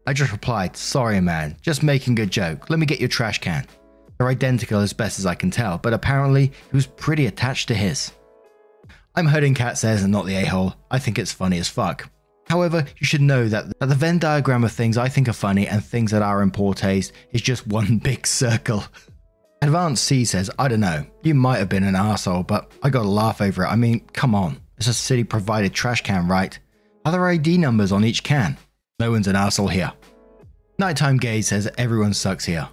I 0.05 0.13
just 0.13 0.33
replied, 0.33 0.75
Sorry, 0.75 1.21
man, 1.21 1.55
just 1.61 1.81
making 1.81 2.19
a 2.19 2.25
joke. 2.25 2.69
Let 2.69 2.79
me 2.79 2.85
get 2.85 2.99
your 2.99 3.09
trash 3.09 3.39
can. 3.39 3.65
They're 4.17 4.27
identical 4.27 4.79
as 4.79 4.93
best 4.93 5.19
as 5.19 5.25
I 5.25 5.35
can 5.35 5.51
tell, 5.51 5.77
but 5.77 5.93
apparently 5.93 6.47
he 6.47 6.75
was 6.75 6.85
pretty 6.85 7.25
attached 7.25 7.67
to 7.69 7.75
his. 7.75 8.11
I'm 9.15 9.27
hurting 9.27 9.53
Cat 9.53 9.77
says 9.77 10.03
and 10.03 10.11
not 10.11 10.25
the 10.25 10.35
a 10.35 10.45
hole. 10.45 10.75
I 10.89 10.99
think 10.99 11.19
it's 11.19 11.31
funny 11.31 11.59
as 11.59 11.69
fuck. 11.69 12.09
However, 12.47 12.85
you 12.97 13.05
should 13.05 13.21
know 13.21 13.47
that, 13.47 13.79
that 13.79 13.85
the 13.87 13.95
Venn 13.95 14.19
diagram 14.19 14.63
of 14.63 14.71
things 14.71 14.97
I 14.97 15.07
think 15.07 15.29
are 15.29 15.33
funny 15.33 15.67
and 15.67 15.83
things 15.83 16.11
that 16.11 16.21
are 16.21 16.41
in 16.41 16.51
poor 16.51 16.73
taste 16.73 17.13
is 17.31 17.41
just 17.41 17.67
one 17.67 17.97
big 18.03 18.27
circle. 18.27 18.83
Advanced 19.61 20.03
C 20.03 20.25
says, 20.25 20.51
I 20.59 20.67
don't 20.67 20.81
know, 20.81 21.05
you 21.21 21.35
might 21.35 21.59
have 21.59 21.69
been 21.69 21.83
an 21.83 21.95
asshole, 21.95 22.43
but 22.43 22.71
I 22.83 22.89
gotta 22.89 23.07
laugh 23.07 23.39
over 23.39 23.63
it. 23.63 23.67
I 23.67 23.75
mean, 23.75 24.01
come 24.11 24.35
on, 24.35 24.59
it's 24.77 24.87
a 24.87 24.93
city 24.93 25.23
provided 25.23 25.73
trash 25.73 26.01
can, 26.01 26.27
right? 26.27 26.57
Are 27.05 27.11
there 27.11 27.27
ID 27.27 27.57
numbers 27.57 27.91
on 27.91 28.03
each 28.03 28.23
can? 28.23 28.57
No 28.99 29.11
one's 29.11 29.27
an 29.27 29.35
asshole 29.35 29.69
here. 29.69 29.93
Nighttime 30.79 31.17
Gay 31.17 31.41
says 31.41 31.69
everyone 31.77 32.13
sucks 32.13 32.45
here. 32.45 32.67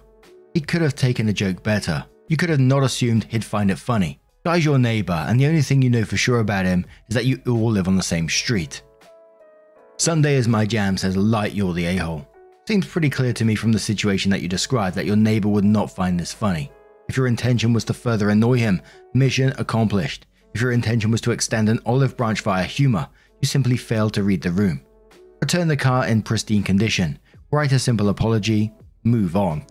He 0.53 0.59
could 0.59 0.81
have 0.81 0.95
taken 0.95 1.25
the 1.25 1.33
joke 1.33 1.63
better. 1.63 2.05
You 2.27 2.37
could 2.37 2.49
have 2.49 2.59
not 2.59 2.83
assumed 2.83 3.25
he'd 3.25 3.43
find 3.43 3.71
it 3.71 3.79
funny. 3.79 4.19
Guy's 4.43 4.65
your 4.65 4.79
neighbor, 4.79 5.25
and 5.27 5.39
the 5.39 5.45
only 5.47 5.61
thing 5.61 5.81
you 5.81 5.89
know 5.89 6.03
for 6.03 6.17
sure 6.17 6.39
about 6.39 6.65
him 6.65 6.85
is 7.07 7.15
that 7.15 7.25
you 7.25 7.41
all 7.47 7.71
live 7.71 7.87
on 7.87 7.95
the 7.95 8.03
same 8.03 8.27
street. 8.27 8.81
Sunday 9.97 10.35
is 10.35 10.47
my 10.47 10.65
jam 10.65 10.97
says 10.97 11.15
light 11.15 11.53
you're 11.53 11.73
the 11.73 11.85
a-hole. 11.85 12.27
Seems 12.67 12.87
pretty 12.87 13.09
clear 13.09 13.33
to 13.33 13.45
me 13.45 13.55
from 13.55 13.71
the 13.71 13.79
situation 13.79 14.31
that 14.31 14.41
you 14.41 14.47
described 14.47 14.95
that 14.95 15.05
your 15.05 15.15
neighbor 15.15 15.47
would 15.47 15.63
not 15.63 15.91
find 15.91 16.19
this 16.19 16.33
funny. 16.33 16.71
If 17.07 17.17
your 17.17 17.27
intention 17.27 17.71
was 17.71 17.83
to 17.85 17.93
further 17.93 18.29
annoy 18.29 18.57
him, 18.57 18.81
mission 19.13 19.53
accomplished. 19.57 20.25
If 20.53 20.61
your 20.61 20.71
intention 20.71 21.11
was 21.11 21.21
to 21.21 21.31
extend 21.31 21.69
an 21.69 21.79
olive 21.85 22.17
branch 22.17 22.41
via 22.41 22.63
humor, 22.63 23.07
you 23.41 23.47
simply 23.47 23.77
failed 23.77 24.13
to 24.13 24.23
read 24.23 24.41
the 24.41 24.51
room. 24.51 24.81
Return 25.41 25.67
the 25.67 25.77
car 25.77 26.07
in 26.07 26.21
pristine 26.23 26.63
condition, 26.63 27.19
write 27.51 27.71
a 27.71 27.79
simple 27.79 28.09
apology, 28.09 28.71
move 29.03 29.35
on. 29.35 29.65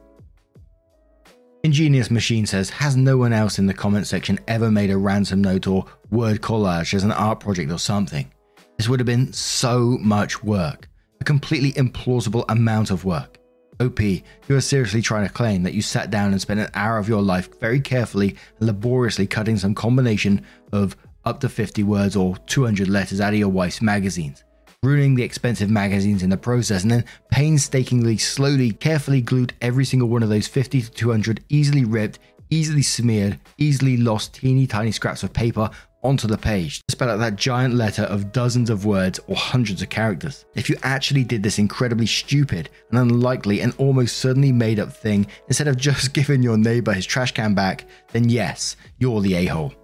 Ingenious 1.63 2.11
Machine 2.11 2.47
says, 2.47 2.71
Has 2.71 2.97
no 2.97 3.19
one 3.19 3.35
else 3.35 3.59
in 3.59 3.67
the 3.67 3.75
comment 3.75 4.07
section 4.07 4.39
ever 4.49 4.71
made 4.71 4.91
a 4.91 4.97
ransom 4.97 5.43
note 5.43 5.67
or 5.67 5.85
word 6.11 6.41
collage 6.41 6.95
as 6.95 7.05
an 7.05 7.13
art 7.13 7.41
project 7.41 7.71
or 7.71 7.79
something? 7.79 8.33
This 8.79 8.89
would 8.89 8.99
have 8.99 9.07
been 9.07 9.31
so 9.35 9.99
much 10.01 10.43
work, 10.43 10.89
a 11.21 11.25
completely 11.25 11.73
implausible 11.73 12.47
amount 12.49 12.91
of 12.91 13.05
work. 13.05 13.39
OP, 13.79 14.01
you 14.01 14.23
are 14.51 14.61
seriously 14.61 15.03
trying 15.03 15.27
to 15.27 15.33
claim 15.33 15.63
that 15.63 15.75
you 15.75 15.83
sat 15.83 16.11
down 16.11 16.33
and 16.33 16.41
spent 16.41 16.61
an 16.61 16.71
hour 16.73 16.97
of 16.97 17.09
your 17.09 17.21
life 17.21 17.61
very 17.61 17.81
carefully 17.81 18.37
and 18.59 18.67
laboriously 18.67 19.27
cutting 19.27 19.59
some 19.59 19.75
combination 19.75 20.43
of 20.73 20.97
up 21.27 21.41
to 21.41 21.49
50 21.51 21.83
words 21.83 22.17
or 22.17 22.39
200 22.47 22.89
letters 22.89 23.21
out 23.21 23.35
of 23.35 23.39
your 23.39 23.51
wife's 23.51 23.83
magazines, 23.83 24.45
ruining 24.83 25.15
the 25.15 25.23
expensive 25.23 25.69
magazines 25.69 26.23
in 26.23 26.31
the 26.31 26.37
process, 26.37 26.83
and 26.83 26.91
then 26.91 27.05
painstakingly, 27.31 28.17
slowly, 28.17 28.73
carefully 28.73 29.21
glued 29.21 29.53
every 29.61 29.85
single 29.85 30.09
one 30.09 30.23
of 30.23 30.31
those 30.31 30.49
50 30.49 30.83
to 30.83 30.91
200 30.91 31.45
easily 31.51 31.85
ripped, 31.85 32.19
easily 32.49 32.83
smeared, 32.83 33.39
easily 33.59 33.99
lost 33.99 34.35
teeny 34.35 34.67
tiny 34.67 34.91
scraps 34.91 35.23
of 35.23 35.33
paper 35.33 35.71
onto 36.03 36.27
the 36.27 36.39
page 36.39 36.79
to 36.87 36.93
spell 36.93 37.11
out 37.11 37.19
that 37.19 37.37
giant 37.37 37.75
letter 37.75 38.05
of 38.05 38.33
dozens 38.33 38.71
of 38.71 38.87
words 38.87 39.21
or 39.27 39.37
hundreds 39.37 39.83
of 39.83 39.91
characters. 39.91 40.47
If 40.55 40.71
you 40.71 40.77
actually 40.83 41.25
did 41.25 41.43
this 41.43 41.59
incredibly 41.59 42.07
stupid 42.07 42.71
and 42.91 42.99
unlikely 42.99 43.61
and 43.61 43.75
almost 43.77 44.17
certainly 44.17 44.51
made 44.51 44.81
up 44.81 44.93
thing 44.93 45.27
instead 45.49 45.69
of 45.69 45.77
just 45.77 46.15
giving 46.15 46.43
your 46.43 46.57
neighbor 46.57 46.93
his 46.93 47.05
trash 47.05 47.33
can 47.33 47.55
back, 47.55 47.85
then 48.13 48.31
yes, 48.31 48.77
you're 48.99 49.21
the 49.21 49.35
a 49.35 49.47
hole. 49.47 49.75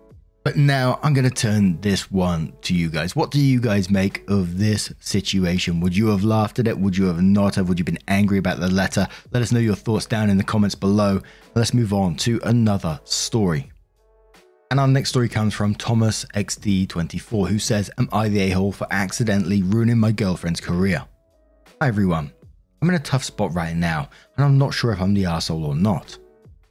But 0.46 0.54
now 0.54 1.00
I'm 1.02 1.12
going 1.12 1.28
to 1.28 1.34
turn 1.34 1.80
this 1.80 2.08
one 2.08 2.52
to 2.62 2.72
you 2.72 2.88
guys. 2.88 3.16
What 3.16 3.32
do 3.32 3.40
you 3.40 3.60
guys 3.60 3.90
make 3.90 4.22
of 4.30 4.58
this 4.58 4.92
situation? 5.00 5.80
Would 5.80 5.96
you 5.96 6.06
have 6.06 6.22
laughed 6.22 6.60
at 6.60 6.68
it? 6.68 6.78
Would 6.78 6.96
you 6.96 7.06
have 7.06 7.20
not 7.20 7.56
have? 7.56 7.68
Would 7.68 7.80
you 7.80 7.82
have 7.82 7.92
been 7.92 8.04
angry 8.06 8.38
about 8.38 8.60
the 8.60 8.70
letter? 8.70 9.08
Let 9.32 9.42
us 9.42 9.50
know 9.50 9.58
your 9.58 9.74
thoughts 9.74 10.06
down 10.06 10.30
in 10.30 10.36
the 10.36 10.44
comments 10.44 10.76
below. 10.76 11.20
Let's 11.56 11.74
move 11.74 11.92
on 11.92 12.14
to 12.18 12.40
another 12.44 13.00
story. 13.02 13.72
And 14.70 14.78
our 14.78 14.86
next 14.86 15.08
story 15.08 15.28
comes 15.28 15.52
from 15.52 15.74
Thomas 15.74 16.24
XD24, 16.36 17.48
who 17.48 17.58
says, 17.58 17.90
Am 17.98 18.08
I 18.12 18.28
the 18.28 18.38
a 18.42 18.50
hole 18.50 18.70
for 18.70 18.86
accidentally 18.92 19.64
ruining 19.64 19.98
my 19.98 20.12
girlfriend's 20.12 20.60
career? 20.60 21.04
Hi 21.82 21.88
everyone. 21.88 22.30
I'm 22.80 22.88
in 22.88 22.94
a 22.94 23.00
tough 23.00 23.24
spot 23.24 23.52
right 23.52 23.74
now, 23.74 24.10
and 24.36 24.44
I'm 24.44 24.58
not 24.58 24.74
sure 24.74 24.92
if 24.92 25.00
I'm 25.00 25.14
the 25.14 25.26
asshole 25.26 25.64
or 25.64 25.74
not. 25.74 26.16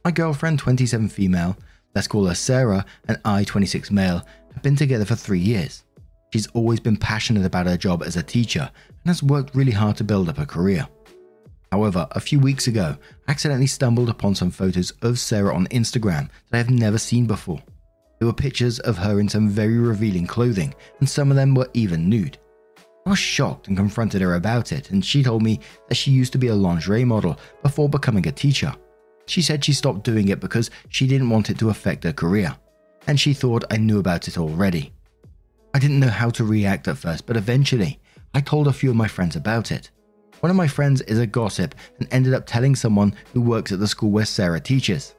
My 0.02 0.12
girlfriend, 0.12 0.60
27 0.60 1.10
female, 1.10 1.58
let's 1.96 2.06
call 2.06 2.26
her 2.26 2.34
Sarah, 2.34 2.84
and 3.08 3.18
I, 3.24 3.42
26 3.42 3.90
male, 3.90 4.22
have 4.52 4.62
been 4.62 4.76
together 4.76 5.06
for 5.06 5.14
three 5.14 5.40
years. 5.40 5.82
She's 6.30 6.46
always 6.48 6.78
been 6.78 6.98
passionate 6.98 7.46
about 7.46 7.66
her 7.66 7.78
job 7.78 8.02
as 8.02 8.16
a 8.16 8.22
teacher 8.22 8.70
and 8.86 9.06
has 9.08 9.22
worked 9.22 9.54
really 9.54 9.72
hard 9.72 9.96
to 9.96 10.04
build 10.04 10.28
up 10.28 10.36
her 10.36 10.44
career. 10.44 10.86
However, 11.72 12.06
a 12.10 12.20
few 12.20 12.38
weeks 12.38 12.66
ago, 12.66 12.98
I 13.26 13.30
accidentally 13.30 13.66
stumbled 13.66 14.10
upon 14.10 14.34
some 14.34 14.50
photos 14.50 14.90
of 15.00 15.18
Sarah 15.18 15.54
on 15.54 15.68
Instagram 15.68 16.28
that 16.50 16.54
I 16.54 16.58
have 16.58 16.68
never 16.68 16.98
seen 16.98 17.26
before. 17.26 17.62
There 18.18 18.26
were 18.26 18.34
pictures 18.34 18.78
of 18.80 18.98
her 18.98 19.18
in 19.18 19.28
some 19.30 19.48
very 19.48 19.78
revealing 19.78 20.26
clothing, 20.26 20.74
and 21.00 21.08
some 21.08 21.30
of 21.30 21.36
them 21.36 21.54
were 21.54 21.70
even 21.72 22.10
nude. 22.10 22.36
I 23.06 23.10
was 23.10 23.18
shocked 23.18 23.68
and 23.68 23.76
confronted 23.76 24.20
her 24.20 24.34
about 24.34 24.70
it, 24.70 24.90
and 24.90 25.02
she 25.02 25.22
told 25.22 25.42
me 25.42 25.60
that 25.88 25.94
she 25.94 26.10
used 26.10 26.32
to 26.32 26.38
be 26.38 26.48
a 26.48 26.54
lingerie 26.54 27.06
model 27.06 27.38
before 27.62 27.88
becoming 27.88 28.26
a 28.26 28.32
teacher. 28.32 28.74
She 29.26 29.42
said 29.42 29.64
she 29.64 29.72
stopped 29.72 30.04
doing 30.04 30.28
it 30.28 30.40
because 30.40 30.70
she 30.88 31.06
didn't 31.06 31.30
want 31.30 31.50
it 31.50 31.58
to 31.58 31.70
affect 31.70 32.04
her 32.04 32.12
career, 32.12 32.56
and 33.06 33.18
she 33.18 33.34
thought 33.34 33.64
I 33.70 33.76
knew 33.76 33.98
about 33.98 34.28
it 34.28 34.38
already. 34.38 34.92
I 35.74 35.78
didn't 35.78 36.00
know 36.00 36.08
how 36.08 36.30
to 36.30 36.44
react 36.44 36.88
at 36.88 36.98
first, 36.98 37.26
but 37.26 37.36
eventually 37.36 38.00
I 38.34 38.40
told 38.40 38.68
a 38.68 38.72
few 38.72 38.90
of 38.90 38.96
my 38.96 39.08
friends 39.08 39.36
about 39.36 39.72
it. 39.72 39.90
One 40.40 40.50
of 40.50 40.56
my 40.56 40.68
friends 40.68 41.00
is 41.02 41.18
a 41.18 41.26
gossip 41.26 41.74
and 41.98 42.08
ended 42.10 42.34
up 42.34 42.46
telling 42.46 42.76
someone 42.76 43.14
who 43.32 43.40
works 43.40 43.72
at 43.72 43.80
the 43.80 43.88
school 43.88 44.10
where 44.10 44.24
Sarah 44.24 44.60
teaches. 44.60 45.14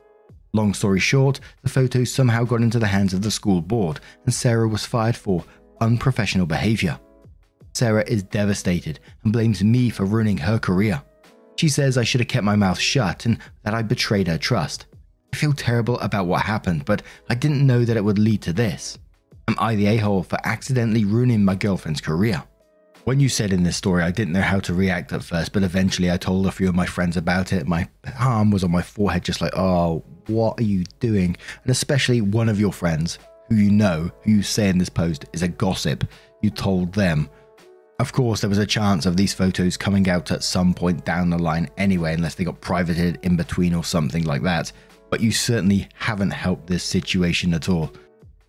Long 0.53 0.73
story 0.73 0.99
short, 0.99 1.39
the 1.63 1.69
photos 1.69 2.11
somehow 2.11 2.43
got 2.43 2.61
into 2.61 2.79
the 2.79 2.87
hands 2.87 3.13
of 3.13 3.21
the 3.21 3.31
school 3.31 3.61
board, 3.61 3.99
and 4.25 4.33
Sarah 4.33 4.67
was 4.67 4.85
fired 4.85 5.15
for 5.15 5.43
unprofessional 5.81 6.45
behavior. 6.45 6.99
Sarah 7.73 8.05
is 8.07 8.23
devastated 8.23 8.99
and 9.23 9.33
blames 9.33 9.63
me 9.63 9.89
for 9.89 10.05
ruining 10.05 10.37
her 10.37 10.57
career. 10.57 11.01
She 11.57 11.69
says 11.69 11.97
I 11.97 12.03
should 12.03 12.21
have 12.21 12.27
kept 12.27 12.43
my 12.45 12.55
mouth 12.55 12.79
shut 12.79 13.25
and 13.25 13.39
that 13.63 13.73
I 13.73 13.81
betrayed 13.81 14.27
her 14.27 14.37
trust. 14.37 14.85
I 15.33 15.37
feel 15.37 15.53
terrible 15.53 15.99
about 15.99 16.27
what 16.27 16.43
happened, 16.43 16.85
but 16.85 17.01
I 17.29 17.35
didn't 17.35 17.65
know 17.65 17.83
that 17.83 17.97
it 17.97 18.03
would 18.03 18.19
lead 18.19 18.41
to 18.43 18.53
this. 18.53 18.97
Am 19.47 19.55
I 19.59 19.75
the 19.75 19.87
a 19.87 19.97
hole 19.97 20.23
for 20.23 20.37
accidentally 20.43 21.03
ruining 21.03 21.43
my 21.43 21.55
girlfriend's 21.55 22.01
career? 22.01 22.43
When 23.05 23.19
you 23.19 23.29
said 23.29 23.53
in 23.53 23.63
this 23.63 23.77
story, 23.77 24.03
I 24.03 24.11
didn't 24.11 24.33
know 24.33 24.41
how 24.41 24.59
to 24.59 24.73
react 24.73 25.13
at 25.13 25.23
first, 25.23 25.53
but 25.53 25.63
eventually 25.63 26.11
I 26.11 26.17
told 26.17 26.45
a 26.45 26.51
few 26.51 26.67
of 26.67 26.75
my 26.75 26.85
friends 26.85 27.15
about 27.17 27.53
it. 27.53 27.65
My 27.65 27.87
arm 28.19 28.51
was 28.51 28.63
on 28.63 28.71
my 28.71 28.81
forehead, 28.81 29.23
just 29.23 29.41
like, 29.41 29.55
oh, 29.55 30.03
what 30.27 30.59
are 30.59 30.63
you 30.63 30.83
doing? 30.99 31.37
And 31.63 31.71
especially 31.71 32.19
one 32.21 32.49
of 32.49 32.59
your 32.59 32.73
friends 32.73 33.17
who 33.47 33.55
you 33.55 33.71
know, 33.71 34.11
who 34.23 34.31
you 34.31 34.43
say 34.43 34.67
in 34.67 34.77
this 34.77 34.89
post 34.89 35.25
is 35.31 35.41
a 35.41 35.47
gossip, 35.47 36.03
you 36.41 36.49
told 36.49 36.93
them. 36.93 37.29
Of 37.99 38.13
course, 38.13 38.41
there 38.41 38.49
was 38.49 38.59
a 38.59 38.65
chance 38.65 39.07
of 39.07 39.17
these 39.17 39.33
photos 39.33 39.75
coming 39.75 40.07
out 40.07 40.31
at 40.31 40.43
some 40.43 40.71
point 40.73 41.03
down 41.03 41.31
the 41.31 41.37
line 41.39 41.67
anyway, 41.77 42.13
unless 42.13 42.35
they 42.35 42.43
got 42.43 42.61
privated 42.61 43.17
in 43.23 43.35
between 43.35 43.73
or 43.73 43.83
something 43.83 44.23
like 44.23 44.43
that. 44.43 44.71
But 45.09 45.21
you 45.21 45.31
certainly 45.31 45.87
haven't 45.95 46.29
helped 46.29 46.67
this 46.67 46.83
situation 46.83 47.55
at 47.55 47.69
all. 47.69 47.91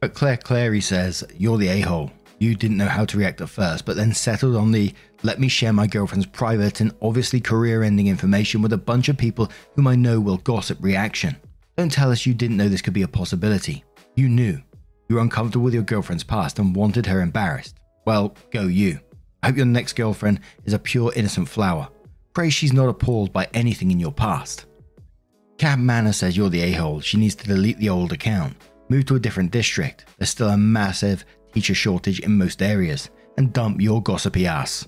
But 0.01 0.13
Claire 0.13 0.37
Clary 0.37 0.83
says, 0.83 1.25
You're 1.37 1.57
the 1.57 1.69
a 1.69 1.81
hole. 1.81 2.11
You 2.39 2.55
didn't 2.55 2.77
know 2.77 2.89
how 2.89 3.07
to 3.07 3.17
react 3.17 3.41
at 3.41 3.49
first, 3.49 3.87
but 3.87 3.97
then 3.97 4.13
settled 4.13 4.55
on 4.55 4.71
the 4.71 4.93
let 5.23 5.41
me 5.41 5.49
share 5.49 5.73
my 5.73 5.87
girlfriend's 5.87 6.27
private 6.27 6.81
and 6.81 6.95
obviously 7.01 7.41
career 7.41 7.83
ending 7.83 8.07
information 8.07 8.61
with 8.61 8.75
a 8.75 8.79
bunch 8.79 9.09
of 9.09 9.17
people 9.17 9.51
whom 9.75 9.89
I 9.89 9.97
know 9.97 10.21
will 10.21 10.37
gossip 10.39 10.79
reaction. 10.81 11.37
Don't 11.77 11.91
tell 11.91 12.13
us 12.13 12.27
you 12.27 12.35
didn't 12.35 12.59
know 12.59 12.69
this 12.69 12.83
could 12.83 12.93
be 12.93 13.03
a 13.03 13.09
possibility. 13.09 13.83
You 14.15 14.29
knew. 14.29 14.61
You 15.09 15.17
were 15.17 15.23
uncomfortable 15.23 15.65
with 15.65 15.75
your 15.75 15.83
girlfriend's 15.83 16.23
past 16.23 16.59
and 16.59 16.77
wanted 16.77 17.07
her 17.07 17.23
embarrassed. 17.23 17.77
Well, 18.05 18.37
go 18.51 18.63
you. 18.63 19.01
Hope 19.49 19.57
your 19.57 19.65
next 19.65 19.95
girlfriend 19.95 20.41
is 20.67 20.75
a 20.75 20.79
pure 20.79 21.11
innocent 21.17 21.49
flower. 21.49 21.89
Pray 22.35 22.51
she's 22.51 22.75
not 22.75 22.91
appalled 22.91 23.33
by 23.33 23.49
anything 23.55 23.91
in 23.91 23.99
your 23.99 24.13
past. 24.13 24.67
Cab 25.57 25.79
Manor 25.79 26.13
says 26.13 26.37
you're 26.37 26.51
the 26.51 26.61
a 26.61 26.73
hole. 26.73 27.01
She 27.01 27.17
needs 27.17 27.35
to 27.37 27.47
delete 27.47 27.79
the 27.79 27.89
old 27.89 28.13
account, 28.13 28.59
move 28.91 29.07
to 29.07 29.17
a 29.17 29.19
different 29.19 29.51
district. 29.51 30.05
There's 30.19 30.29
still 30.29 30.51
a 30.51 30.59
massive 30.59 31.25
teacher 31.55 31.73
shortage 31.73 32.21
in 32.21 32.37
most 32.37 32.61
areas, 32.61 33.09
and 33.39 33.51
dump 33.55 33.81
your 33.81 34.03
gossipy 34.03 34.47
ass. 34.47 34.87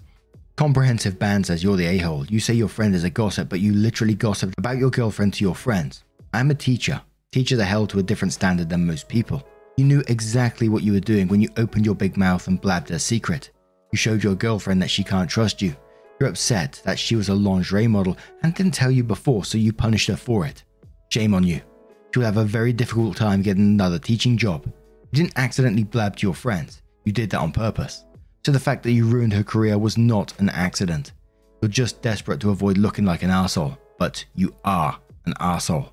Comprehensive 0.57 1.18
Band 1.18 1.46
says 1.46 1.64
you're 1.64 1.79
the 1.79 1.87
a 1.87 1.96
hole. 1.96 2.27
You 2.27 2.38
say 2.38 2.53
your 2.53 2.68
friend 2.68 2.94
is 2.94 3.05
a 3.05 3.09
gossip, 3.09 3.49
but 3.49 3.61
you 3.61 3.73
literally 3.73 4.14
gossiped 4.14 4.59
about 4.59 4.77
your 4.77 4.90
girlfriend 4.90 5.33
to 5.35 5.42
your 5.42 5.55
friends. 5.55 6.05
I'm 6.35 6.51
a 6.51 6.55
teacher. 6.55 7.01
Teachers 7.33 7.61
are 7.61 7.64
held 7.64 7.88
to 7.88 7.99
a 7.99 8.03
different 8.03 8.35
standard 8.35 8.68
than 8.68 8.87
most 8.87 9.09
people. 9.09 9.42
You 9.79 9.87
knew 9.87 10.05
exactly 10.09 10.68
what 10.68 10.83
you 10.83 10.92
were 10.92 11.01
doing 11.01 11.29
when 11.29 11.40
you 11.40 11.49
opened 11.57 11.87
your 11.87 11.94
big 11.94 12.18
mouth 12.18 12.46
and 12.46 12.61
blabbed 12.61 12.90
a 12.90 12.99
secret. 12.99 13.53
You 13.92 13.96
showed 13.96 14.22
your 14.22 14.35
girlfriend 14.35 14.81
that 14.83 14.90
she 14.90 15.05
can't 15.05 15.29
trust 15.29 15.61
you. 15.61 15.74
You're 16.18 16.29
upset 16.29 16.81
that 16.85 16.98
she 16.98 17.16
was 17.16 17.29
a 17.29 17.35
lingerie 17.35 17.87
model 17.87 18.16
and 18.42 18.55
didn't 18.55 18.74
tell 18.74 18.90
you 18.90 19.03
before, 19.03 19.44
so 19.44 19.59
you 19.59 19.72
punished 19.72 20.09
her 20.09 20.16
for 20.16 20.46
it. 20.46 20.64
Shame 21.09 21.35
on 21.35 21.44
you. 21.44 21.61
She 22.12 22.18
will 22.18 22.26
have 22.26 22.37
a 22.37 22.44
very 22.44 22.72
difficult 22.72 23.16
time 23.16 23.42
getting 23.42 23.62
another 23.62 23.98
teaching 23.98 24.37
job. 24.37 24.64
You 24.66 25.22
didn't 25.22 25.38
accidentally 25.38 25.85
blab 25.85 26.16
to 26.16 26.26
your 26.26 26.35
friends, 26.35 26.83
you 27.05 27.12
did 27.12 27.31
that 27.31 27.40
on 27.40 27.53
purpose. 27.53 28.05
So 28.44 28.53
the 28.53 28.61
fact 28.61 28.83
that 28.85 28.92
you 28.92 29.07
ruined 29.07 29.33
her 29.33 29.42
career 29.42 29.79
was 29.79 29.98
not 29.98 30.38
an 30.40 30.48
accident. 30.50 31.12
You're 31.61 31.68
just 31.68 32.00
desperate 32.00 32.40
to 32.40 32.50
avoid 32.50 32.79
looking 32.79 33.05
like 33.05 33.22
an 33.22 33.31
asshole, 33.31 33.76
but 33.98 34.24
you 34.35 34.55
are 34.64 34.98
an 35.26 35.35
asshole. 35.40 35.92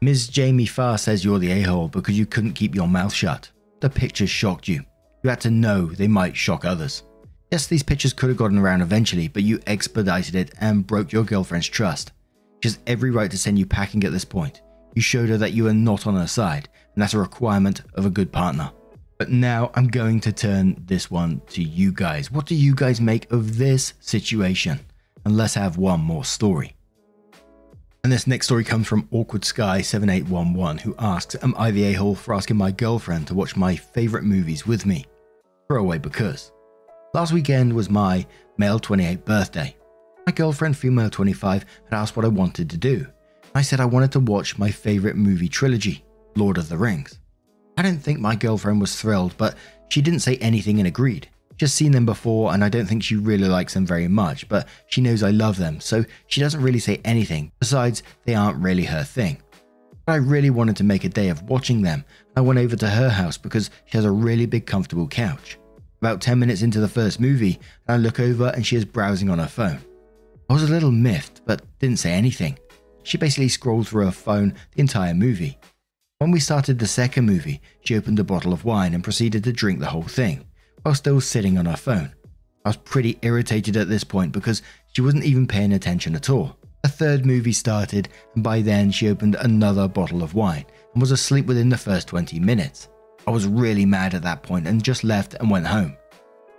Ms. 0.00 0.28
Jamie 0.28 0.66
Farr 0.66 0.98
says 0.98 1.24
you're 1.24 1.38
the 1.38 1.50
a 1.50 1.62
hole 1.62 1.88
because 1.88 2.18
you 2.18 2.26
couldn't 2.26 2.52
keep 2.52 2.74
your 2.74 2.88
mouth 2.88 3.12
shut. 3.12 3.50
The 3.80 3.90
pictures 3.90 4.30
shocked 4.30 4.68
you. 4.68 4.84
You 5.22 5.30
had 5.30 5.40
to 5.40 5.50
know 5.50 5.86
they 5.86 6.08
might 6.08 6.36
shock 6.36 6.64
others. 6.64 7.02
Yes, 7.50 7.68
these 7.68 7.82
pictures 7.82 8.12
could 8.12 8.28
have 8.28 8.38
gotten 8.38 8.58
around 8.58 8.80
eventually, 8.80 9.28
but 9.28 9.44
you 9.44 9.60
expedited 9.66 10.34
it 10.34 10.52
and 10.60 10.86
broke 10.86 11.12
your 11.12 11.22
girlfriend's 11.22 11.68
trust. 11.68 12.12
She 12.62 12.68
has 12.68 12.78
every 12.86 13.10
right 13.10 13.30
to 13.30 13.38
send 13.38 13.58
you 13.58 13.66
packing 13.66 14.02
at 14.04 14.12
this 14.12 14.24
point. 14.24 14.62
You 14.94 15.02
showed 15.02 15.28
her 15.28 15.38
that 15.38 15.52
you 15.52 15.68
are 15.68 15.74
not 15.74 16.06
on 16.06 16.16
her 16.16 16.26
side, 16.26 16.68
and 16.94 17.02
that's 17.02 17.14
a 17.14 17.18
requirement 17.18 17.82
of 17.94 18.04
a 18.04 18.10
good 18.10 18.32
partner. 18.32 18.72
But 19.18 19.30
now 19.30 19.70
I'm 19.74 19.88
going 19.88 20.20
to 20.20 20.32
turn 20.32 20.82
this 20.86 21.10
one 21.10 21.40
to 21.50 21.62
you 21.62 21.92
guys. 21.92 22.32
What 22.32 22.46
do 22.46 22.54
you 22.54 22.74
guys 22.74 23.00
make 23.00 23.30
of 23.30 23.58
this 23.58 23.94
situation? 24.00 24.80
And 25.24 25.36
let's 25.36 25.54
have 25.54 25.78
one 25.78 26.00
more 26.00 26.24
story. 26.24 26.74
And 28.02 28.12
this 28.12 28.26
next 28.26 28.46
story 28.46 28.64
comes 28.64 28.86
from 28.86 29.08
Awkward 29.10 29.44
Sky 29.44 29.82
7811, 29.82 30.78
who 30.78 30.94
asks, 30.98 31.36
Am 31.42 31.54
I 31.56 31.70
the 31.70 31.84
a 31.84 31.92
hole 31.92 32.14
for 32.14 32.34
asking 32.34 32.56
my 32.56 32.70
girlfriend 32.70 33.26
to 33.28 33.34
watch 33.34 33.56
my 33.56 33.76
favourite 33.76 34.24
movies 34.24 34.66
with 34.66 34.84
me? 34.84 35.06
Throwaway 35.68 35.98
because. 35.98 36.52
Last 37.16 37.32
weekend 37.32 37.72
was 37.72 37.88
my 37.88 38.26
male 38.58 38.78
28 38.78 39.24
birthday. 39.24 39.74
My 40.26 40.32
girlfriend, 40.34 40.76
female 40.76 41.08
25, 41.08 41.64
had 41.84 41.96
asked 41.96 42.14
what 42.14 42.26
I 42.26 42.28
wanted 42.28 42.68
to 42.68 42.76
do. 42.76 43.06
I 43.54 43.62
said 43.62 43.80
I 43.80 43.86
wanted 43.86 44.12
to 44.12 44.20
watch 44.20 44.58
my 44.58 44.70
favourite 44.70 45.16
movie 45.16 45.48
trilogy, 45.48 46.04
Lord 46.34 46.58
of 46.58 46.68
the 46.68 46.76
Rings. 46.76 47.18
I 47.78 47.80
don't 47.80 47.96
think 47.96 48.20
my 48.20 48.36
girlfriend 48.36 48.82
was 48.82 49.00
thrilled, 49.00 49.34
but 49.38 49.56
she 49.88 50.02
didn't 50.02 50.20
say 50.20 50.36
anything 50.42 50.78
and 50.78 50.86
agreed. 50.86 51.26
Just 51.56 51.74
seen 51.74 51.92
them 51.92 52.04
before, 52.04 52.52
and 52.52 52.62
I 52.62 52.68
don't 52.68 52.84
think 52.84 53.02
she 53.02 53.16
really 53.16 53.48
likes 53.48 53.72
them 53.72 53.86
very 53.86 54.08
much, 54.08 54.46
but 54.50 54.68
she 54.88 55.00
knows 55.00 55.22
I 55.22 55.30
love 55.30 55.56
them, 55.56 55.80
so 55.80 56.04
she 56.26 56.42
doesn't 56.42 56.60
really 56.60 56.80
say 56.80 57.00
anything. 57.02 57.50
Besides, 57.60 58.02
they 58.26 58.34
aren't 58.34 58.62
really 58.62 58.84
her 58.84 59.04
thing. 59.04 59.40
But 60.04 60.12
I 60.12 60.16
really 60.16 60.50
wanted 60.50 60.76
to 60.76 60.84
make 60.84 61.04
a 61.04 61.08
day 61.08 61.30
of 61.30 61.44
watching 61.44 61.80
them. 61.80 62.04
I 62.36 62.42
went 62.42 62.58
over 62.58 62.76
to 62.76 62.90
her 62.90 63.08
house 63.08 63.38
because 63.38 63.70
she 63.86 63.96
has 63.96 64.04
a 64.04 64.10
really 64.10 64.44
big, 64.44 64.66
comfortable 64.66 65.08
couch. 65.08 65.56
About 66.00 66.20
10 66.20 66.38
minutes 66.38 66.62
into 66.62 66.80
the 66.80 66.88
first 66.88 67.20
movie, 67.20 67.58
I 67.88 67.96
look 67.96 68.20
over 68.20 68.48
and 68.54 68.66
she 68.66 68.76
is 68.76 68.84
browsing 68.84 69.30
on 69.30 69.38
her 69.38 69.46
phone. 69.46 69.80
I 70.48 70.52
was 70.52 70.62
a 70.62 70.68
little 70.68 70.90
miffed, 70.90 71.40
but 71.46 71.62
didn't 71.78 71.98
say 71.98 72.12
anything. 72.12 72.58
She 73.02 73.18
basically 73.18 73.48
scrolled 73.48 73.88
through 73.88 74.04
her 74.04 74.12
phone 74.12 74.54
the 74.74 74.80
entire 74.80 75.14
movie. 75.14 75.58
When 76.18 76.30
we 76.30 76.40
started 76.40 76.78
the 76.78 76.86
second 76.86 77.26
movie, 77.26 77.60
she 77.80 77.96
opened 77.96 78.18
a 78.18 78.24
bottle 78.24 78.52
of 78.52 78.64
wine 78.64 78.94
and 78.94 79.04
proceeded 79.04 79.44
to 79.44 79.52
drink 79.52 79.80
the 79.80 79.86
whole 79.86 80.02
thing, 80.02 80.44
while 80.82 80.94
still 80.94 81.20
sitting 81.20 81.58
on 81.58 81.66
her 81.66 81.76
phone. 81.76 82.14
I 82.64 82.70
was 82.70 82.76
pretty 82.76 83.18
irritated 83.22 83.76
at 83.76 83.88
this 83.88 84.04
point 84.04 84.32
because 84.32 84.62
she 84.92 85.00
wasn't 85.00 85.24
even 85.24 85.46
paying 85.46 85.72
attention 85.72 86.14
at 86.14 86.30
all. 86.30 86.56
The 86.82 86.88
third 86.88 87.26
movie 87.26 87.52
started, 87.52 88.08
and 88.34 88.44
by 88.44 88.60
then 88.60 88.90
she 88.90 89.08
opened 89.08 89.34
another 89.34 89.88
bottle 89.88 90.22
of 90.22 90.34
wine 90.34 90.66
and 90.92 91.00
was 91.00 91.10
asleep 91.10 91.46
within 91.46 91.68
the 91.68 91.76
first 91.76 92.08
20 92.08 92.38
minutes. 92.40 92.88
I 93.26 93.32
was 93.32 93.46
really 93.46 93.84
mad 93.84 94.14
at 94.14 94.22
that 94.22 94.44
point 94.44 94.68
and 94.68 94.82
just 94.82 95.02
left 95.02 95.34
and 95.34 95.50
went 95.50 95.66
home. 95.66 95.96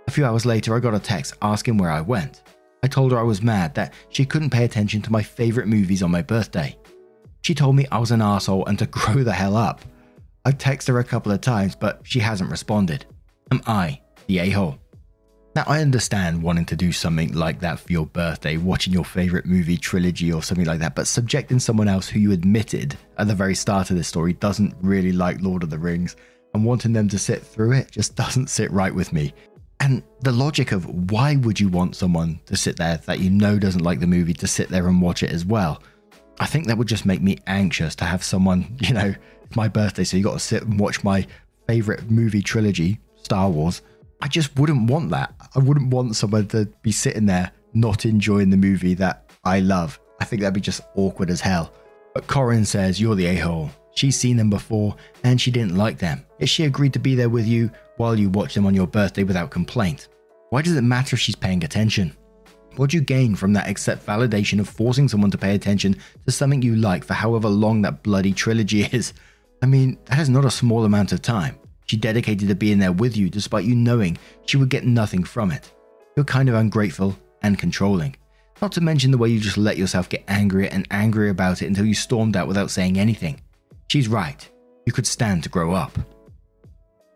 A 0.06 0.10
few 0.10 0.26
hours 0.26 0.44
later, 0.44 0.76
I 0.76 0.80
got 0.80 0.94
a 0.94 0.98
text 0.98 1.34
asking 1.40 1.78
where 1.78 1.90
I 1.90 2.02
went. 2.02 2.42
I 2.82 2.88
told 2.88 3.12
her 3.12 3.18
I 3.18 3.22
was 3.22 3.42
mad 3.42 3.74
that 3.74 3.94
she 4.10 4.26
couldn't 4.26 4.50
pay 4.50 4.64
attention 4.64 5.00
to 5.02 5.12
my 5.12 5.22
favourite 5.22 5.68
movies 5.68 6.02
on 6.02 6.10
my 6.10 6.22
birthday. 6.22 6.76
She 7.42 7.54
told 7.54 7.74
me 7.74 7.86
I 7.90 7.98
was 7.98 8.10
an 8.10 8.20
asshole 8.20 8.66
and 8.66 8.78
to 8.78 8.86
grow 8.98 9.24
the 9.24 9.32
hell 9.32 9.56
up. 9.56 9.80
I've 10.44 10.58
texted 10.58 10.88
her 10.88 10.98
a 10.98 11.04
couple 11.04 11.32
of 11.32 11.40
times, 11.40 11.74
but 11.74 12.00
she 12.04 12.20
hasn't 12.20 12.50
responded. 12.50 13.06
Am 13.50 13.62
I 13.66 14.00
the 14.26 14.38
a 14.38 14.50
hole? 14.50 14.78
Now, 15.56 15.64
I 15.66 15.80
understand 15.80 16.42
wanting 16.42 16.66
to 16.66 16.76
do 16.76 16.92
something 16.92 17.32
like 17.32 17.60
that 17.60 17.80
for 17.80 17.90
your 17.90 18.06
birthday, 18.06 18.58
watching 18.58 18.92
your 18.92 19.04
favorite 19.04 19.46
movie 19.46 19.78
trilogy 19.78 20.32
or 20.32 20.42
something 20.42 20.66
like 20.66 20.78
that, 20.80 20.94
but 20.94 21.06
subjecting 21.06 21.58
someone 21.58 21.88
else 21.88 22.08
who 22.08 22.20
you 22.20 22.32
admitted 22.32 22.96
at 23.16 23.26
the 23.26 23.34
very 23.34 23.54
start 23.54 23.90
of 23.90 23.96
this 23.96 24.06
story 24.06 24.34
doesn't 24.34 24.74
really 24.82 25.12
like 25.12 25.40
Lord 25.40 25.62
of 25.62 25.70
the 25.70 25.78
Rings 25.78 26.14
and 26.54 26.64
wanting 26.64 26.92
them 26.92 27.08
to 27.08 27.18
sit 27.18 27.42
through 27.42 27.72
it 27.72 27.90
just 27.90 28.16
doesn't 28.22 28.48
sit 28.48 28.70
right 28.70 28.94
with 28.94 29.12
me. 29.12 29.32
And 29.80 30.02
the 30.22 30.32
logic 30.32 30.72
of 30.72 31.10
why 31.10 31.36
would 31.36 31.60
you 31.60 31.68
want 31.68 31.94
someone 31.94 32.40
to 32.46 32.56
sit 32.56 32.76
there 32.76 32.96
that 33.06 33.20
you 33.20 33.30
know 33.30 33.58
doesn't 33.58 33.84
like 33.84 34.00
the 34.00 34.06
movie 34.06 34.34
to 34.34 34.46
sit 34.46 34.68
there 34.68 34.88
and 34.88 35.00
watch 35.00 35.22
it 35.22 35.30
as 35.30 35.44
well? 35.44 35.82
I 36.40 36.46
think 36.46 36.66
that 36.66 36.78
would 36.78 36.88
just 36.88 37.06
make 37.06 37.20
me 37.20 37.38
anxious 37.46 37.94
to 37.96 38.04
have 38.04 38.24
someone, 38.24 38.76
you 38.80 38.92
know, 38.92 39.14
it's 39.44 39.56
my 39.56 39.68
birthday, 39.68 40.04
so 40.04 40.16
you 40.16 40.24
got 40.24 40.34
to 40.34 40.38
sit 40.38 40.64
and 40.64 40.78
watch 40.78 41.04
my 41.04 41.26
favorite 41.66 42.10
movie 42.10 42.42
trilogy, 42.42 43.00
Star 43.16 43.48
Wars. 43.48 43.82
I 44.20 44.28
just 44.28 44.56
wouldn't 44.58 44.90
want 44.90 45.10
that. 45.10 45.32
I 45.54 45.60
wouldn't 45.60 45.92
want 45.92 46.16
someone 46.16 46.48
to 46.48 46.66
be 46.82 46.92
sitting 46.92 47.26
there 47.26 47.52
not 47.74 48.04
enjoying 48.04 48.50
the 48.50 48.56
movie 48.56 48.94
that 48.94 49.30
I 49.44 49.60
love. 49.60 50.00
I 50.20 50.24
think 50.24 50.42
that'd 50.42 50.54
be 50.54 50.60
just 50.60 50.80
awkward 50.96 51.30
as 51.30 51.40
hell. 51.40 51.72
But 52.14 52.26
Corin 52.26 52.64
says, 52.64 53.00
You're 53.00 53.14
the 53.14 53.26
a 53.26 53.36
hole. 53.36 53.70
She's 53.98 54.16
seen 54.16 54.36
them 54.36 54.48
before 54.48 54.94
and 55.24 55.40
she 55.40 55.50
didn't 55.50 55.76
like 55.76 55.98
them. 55.98 56.24
Yet 56.38 56.48
she 56.48 56.62
agreed 56.62 56.92
to 56.92 57.00
be 57.00 57.16
there 57.16 57.28
with 57.28 57.48
you 57.48 57.68
while 57.96 58.16
you 58.16 58.30
watch 58.30 58.54
them 58.54 58.64
on 58.64 58.72
your 58.72 58.86
birthday 58.86 59.24
without 59.24 59.50
complaint. 59.50 60.06
Why 60.50 60.62
does 60.62 60.76
it 60.76 60.82
matter 60.82 61.16
if 61.16 61.20
she's 61.20 61.34
paying 61.34 61.64
attention? 61.64 62.16
What 62.76 62.90
do 62.90 62.96
you 62.96 63.02
gain 63.02 63.34
from 63.34 63.52
that 63.54 63.68
except 63.68 64.06
validation 64.06 64.60
of 64.60 64.68
forcing 64.68 65.08
someone 65.08 65.32
to 65.32 65.36
pay 65.36 65.56
attention 65.56 65.96
to 66.26 66.30
something 66.30 66.62
you 66.62 66.76
like 66.76 67.02
for 67.02 67.14
however 67.14 67.48
long 67.48 67.82
that 67.82 68.04
bloody 68.04 68.32
trilogy 68.32 68.82
is? 68.92 69.14
I 69.62 69.66
mean, 69.66 69.98
that 70.04 70.20
is 70.20 70.28
not 70.28 70.44
a 70.44 70.50
small 70.50 70.84
amount 70.84 71.10
of 71.10 71.20
time. 71.20 71.58
She 71.86 71.96
dedicated 71.96 72.46
to 72.46 72.54
being 72.54 72.78
there 72.78 72.92
with 72.92 73.16
you 73.16 73.28
despite 73.28 73.64
you 73.64 73.74
knowing 73.74 74.16
she 74.46 74.58
would 74.58 74.68
get 74.68 74.86
nothing 74.86 75.24
from 75.24 75.50
it. 75.50 75.72
You're 76.14 76.24
kind 76.24 76.48
of 76.48 76.54
ungrateful 76.54 77.18
and 77.42 77.58
controlling. 77.58 78.14
Not 78.62 78.70
to 78.72 78.80
mention 78.80 79.10
the 79.10 79.18
way 79.18 79.30
you 79.30 79.40
just 79.40 79.58
let 79.58 79.76
yourself 79.76 80.08
get 80.08 80.22
angrier 80.28 80.68
and 80.70 80.86
angrier 80.92 81.30
about 81.30 81.62
it 81.62 81.66
until 81.66 81.84
you 81.84 81.94
stormed 81.94 82.36
out 82.36 82.46
without 82.46 82.70
saying 82.70 82.96
anything. 82.96 83.40
She's 83.88 84.08
right. 84.08 84.48
You 84.86 84.92
could 84.92 85.06
stand 85.06 85.42
to 85.42 85.48
grow 85.48 85.72
up. 85.72 85.98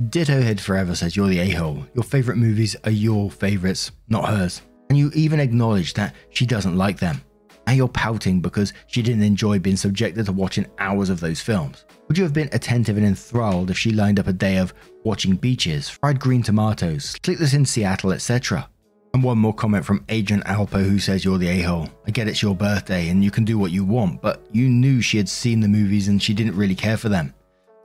Ditto 0.08 0.40
Head 0.42 0.60
Forever 0.60 0.94
says 0.94 1.14
you're 1.14 1.28
the 1.28 1.38
a 1.38 1.50
hole. 1.50 1.86
Your 1.94 2.04
favourite 2.04 2.38
movies 2.38 2.74
are 2.84 2.90
your 2.90 3.30
favourites, 3.30 3.92
not 4.08 4.28
hers 4.28 4.62
and 4.92 4.98
you 4.98 5.10
even 5.14 5.40
acknowledge 5.40 5.94
that 5.94 6.14
she 6.28 6.44
doesn't 6.44 6.76
like 6.76 6.98
them. 6.98 7.22
And 7.66 7.78
you're 7.78 7.88
pouting 7.88 8.42
because 8.42 8.74
she 8.88 9.00
didn't 9.00 9.22
enjoy 9.22 9.58
being 9.58 9.78
subjected 9.78 10.26
to 10.26 10.32
watching 10.32 10.66
hours 10.78 11.08
of 11.08 11.18
those 11.18 11.40
films. 11.40 11.86
Would 12.08 12.18
you 12.18 12.24
have 12.24 12.34
been 12.34 12.50
attentive 12.52 12.98
and 12.98 13.06
enthralled 13.06 13.70
if 13.70 13.78
she 13.78 13.90
lined 13.90 14.20
up 14.20 14.26
a 14.26 14.34
day 14.34 14.58
of 14.58 14.74
watching 15.02 15.36
beaches, 15.36 15.88
fried 15.88 16.20
green 16.20 16.42
tomatoes, 16.42 17.16
Sleepless 17.24 17.54
in 17.54 17.64
Seattle, 17.64 18.12
etc.? 18.12 18.68
And 19.14 19.22
one 19.22 19.38
more 19.38 19.52
comment 19.52 19.84
from 19.84 20.04
Agent 20.08 20.44
Alpo 20.44 20.82
who 20.82 20.98
says 20.98 21.24
you're 21.24 21.36
the 21.36 21.48
a-hole. 21.48 21.88
I 22.06 22.10
get 22.10 22.28
it's 22.28 22.40
your 22.40 22.56
birthday 22.56 23.08
and 23.08 23.22
you 23.22 23.30
can 23.30 23.44
do 23.44 23.58
what 23.58 23.70
you 23.70 23.84
want, 23.84 24.22
but 24.22 24.42
you 24.52 24.70
knew 24.70 25.02
she 25.02 25.18
had 25.18 25.28
seen 25.28 25.60
the 25.60 25.68
movies 25.68 26.08
and 26.08 26.22
she 26.22 26.32
didn't 26.32 26.56
really 26.56 26.74
care 26.74 26.96
for 26.96 27.10
them. 27.10 27.34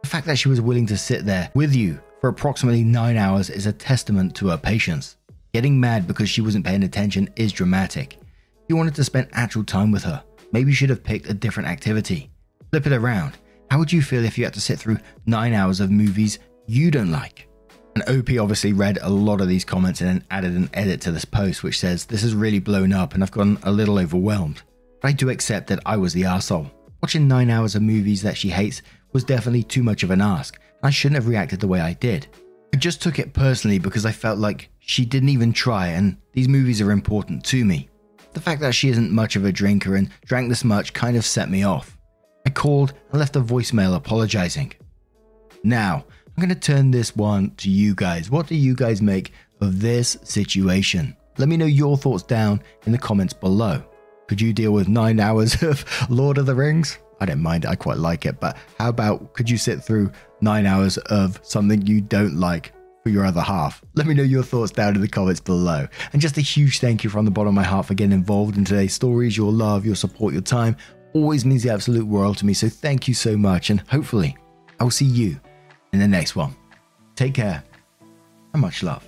The 0.03 0.09
fact 0.09 0.25
that 0.27 0.37
she 0.37 0.47
was 0.47 0.61
willing 0.61 0.85
to 0.87 0.97
sit 0.97 1.25
there 1.25 1.51
with 1.53 1.75
you 1.75 1.99
for 2.21 2.29
approximately 2.29 2.83
9 2.83 3.17
hours 3.17 3.49
is 3.49 3.65
a 3.65 3.73
testament 3.73 4.35
to 4.37 4.47
her 4.47 4.57
patience. 4.57 5.17
Getting 5.53 5.79
mad 5.79 6.07
because 6.07 6.29
she 6.29 6.41
wasn't 6.41 6.65
paying 6.65 6.83
attention 6.83 7.29
is 7.35 7.51
dramatic. 7.51 8.17
You 8.69 8.77
wanted 8.77 8.95
to 8.95 9.03
spend 9.03 9.27
actual 9.33 9.65
time 9.65 9.91
with 9.91 10.03
her. 10.03 10.23
Maybe 10.53 10.69
you 10.69 10.75
should 10.75 10.89
have 10.89 11.03
picked 11.03 11.29
a 11.29 11.33
different 11.33 11.67
activity. 11.67 12.29
Flip 12.71 12.85
it 12.85 12.93
around. 12.93 13.37
How 13.69 13.79
would 13.79 13.91
you 13.91 14.01
feel 14.01 14.23
if 14.23 14.37
you 14.37 14.45
had 14.45 14.53
to 14.53 14.61
sit 14.61 14.79
through 14.79 14.99
nine 15.25 15.53
hours 15.53 15.81
of 15.81 15.91
movies 15.91 16.39
you 16.67 16.89
don't 16.89 17.11
like? 17.11 17.46
And 17.97 18.07
OP 18.19 18.39
obviously 18.39 18.73
read 18.73 18.99
a 19.01 19.09
lot 19.09 19.41
of 19.41 19.47
these 19.47 19.65
comments 19.65 20.01
and 20.01 20.09
then 20.09 20.23
added 20.29 20.53
an 20.53 20.69
edit 20.71 21.01
to 21.01 21.11
this 21.11 21.25
post 21.25 21.63
which 21.63 21.79
says, 21.79 22.05
This 22.05 22.21
has 22.21 22.35
really 22.35 22.59
blown 22.59 22.93
up 22.93 23.15
and 23.15 23.23
I've 23.23 23.31
gotten 23.31 23.57
a 23.63 23.71
little 23.71 23.97
overwhelmed. 23.97 24.61
But 25.01 25.07
I 25.07 25.11
do 25.13 25.31
accept 25.31 25.65
that 25.67 25.79
I 25.83 25.97
was 25.97 26.13
the 26.13 26.25
asshole. 26.25 26.69
Watching 27.01 27.27
nine 27.27 27.49
hours 27.49 27.73
of 27.73 27.81
movies 27.81 28.21
that 28.21 28.37
she 28.37 28.49
hates 28.49 28.83
was 29.13 29.23
definitely 29.23 29.63
too 29.63 29.81
much 29.81 30.03
of 30.03 30.11
an 30.11 30.21
ask. 30.21 30.59
And 30.59 30.87
I 30.87 30.89
shouldn't 30.91 31.15
have 31.15 31.27
reacted 31.27 31.59
the 31.59 31.67
way 31.67 31.81
I 31.81 31.93
did. 31.93 32.27
I 32.71 32.77
just 32.77 33.01
took 33.01 33.17
it 33.17 33.33
personally 33.33 33.79
because 33.79 34.05
I 34.05 34.11
felt 34.11 34.37
like 34.37 34.69
she 34.77 35.03
didn't 35.03 35.29
even 35.29 35.53
try, 35.53 35.87
and 35.87 36.17
these 36.33 36.47
movies 36.47 36.81
are 36.81 36.91
important 36.91 37.43
to 37.45 37.65
me. 37.65 37.89
The 38.33 38.41
fact 38.41 38.61
that 38.61 38.75
she 38.75 38.89
isn't 38.89 39.11
much 39.11 39.35
of 39.35 39.43
a 39.43 39.51
drinker 39.51 39.95
and 39.95 40.11
drank 40.25 40.49
this 40.49 40.63
much 40.63 40.93
kind 40.93 41.17
of 41.17 41.25
set 41.25 41.49
me 41.49 41.63
off. 41.63 41.97
I 42.45 42.51
called 42.51 42.93
and 43.09 43.19
left 43.19 43.35
a 43.35 43.41
voicemail 43.41 43.95
apologizing. 43.95 44.73
Now, 45.63 46.05
I'm 46.37 46.41
going 46.41 46.49
to 46.49 46.55
turn 46.55 46.91
this 46.91 47.15
one 47.15 47.51
to 47.57 47.69
you 47.69 47.95
guys. 47.95 48.29
What 48.29 48.47
do 48.47 48.55
you 48.55 48.75
guys 48.75 49.01
make 49.01 49.33
of 49.59 49.81
this 49.81 50.17
situation? 50.23 51.17
Let 51.37 51.49
me 51.49 51.57
know 51.57 51.65
your 51.65 51.97
thoughts 51.97 52.23
down 52.23 52.61
in 52.85 52.91
the 52.91 52.97
comments 52.97 53.33
below. 53.33 53.83
Could 54.27 54.41
you 54.41 54.53
deal 54.53 54.71
with 54.71 54.87
nine 54.87 55.19
hours 55.27 55.61
of 55.63 55.83
Lord 56.09 56.37
of 56.37 56.45
the 56.45 56.55
Rings? 56.55 56.99
I 57.19 57.25
don't 57.25 57.41
mind 57.41 57.65
I 57.65 57.75
quite 57.75 57.97
like 57.97 58.25
it, 58.25 58.39
but 58.39 58.57
how 58.77 58.89
about 58.89 59.33
could 59.33 59.49
you 59.49 59.57
sit 59.57 59.83
through 59.83 60.11
nine 60.41 60.67
hours 60.67 60.97
of 60.97 61.39
something 61.41 61.85
you 61.87 62.01
don't 62.01 62.35
like 62.35 62.71
for 63.01 63.09
your 63.09 63.25
other 63.25 63.41
half? 63.41 63.83
Let 63.95 64.05
me 64.05 64.13
know 64.13 64.21
your 64.21 64.43
thoughts 64.43 64.71
down 64.71 64.95
in 64.95 65.01
the 65.01 65.07
comments 65.07 65.39
below. 65.39 65.87
And 66.13 66.21
just 66.21 66.37
a 66.37 66.41
huge 66.41 66.79
thank 66.79 67.03
you 67.03 67.09
from 67.09 67.25
the 67.25 67.31
bottom 67.31 67.49
of 67.49 67.55
my 67.55 67.63
heart 67.63 67.87
for 67.87 67.95
getting 67.95 68.11
involved 68.11 68.57
in 68.57 68.65
today's 68.65 68.93
stories. 68.93 69.35
Your 69.35 69.51
love, 69.51 69.85
your 69.85 69.95
support, 69.95 70.33
your 70.33 70.43
time 70.43 70.77
always 71.13 71.45
means 71.45 71.63
the 71.63 71.71
absolute 71.71 72.05
world 72.05 72.37
to 72.37 72.45
me. 72.45 72.53
So 72.53 72.69
thank 72.69 73.07
you 73.07 73.15
so 73.15 73.35
much. 73.35 73.71
And 73.71 73.81
hopefully, 73.89 74.37
I 74.79 74.83
will 74.83 74.91
see 74.91 75.05
you 75.05 75.39
in 75.93 75.99
the 75.99 76.07
next 76.07 76.35
one. 76.35 76.55
Take 77.15 77.33
care 77.33 77.63
and 78.53 78.61
much 78.61 78.83
love. 78.83 79.07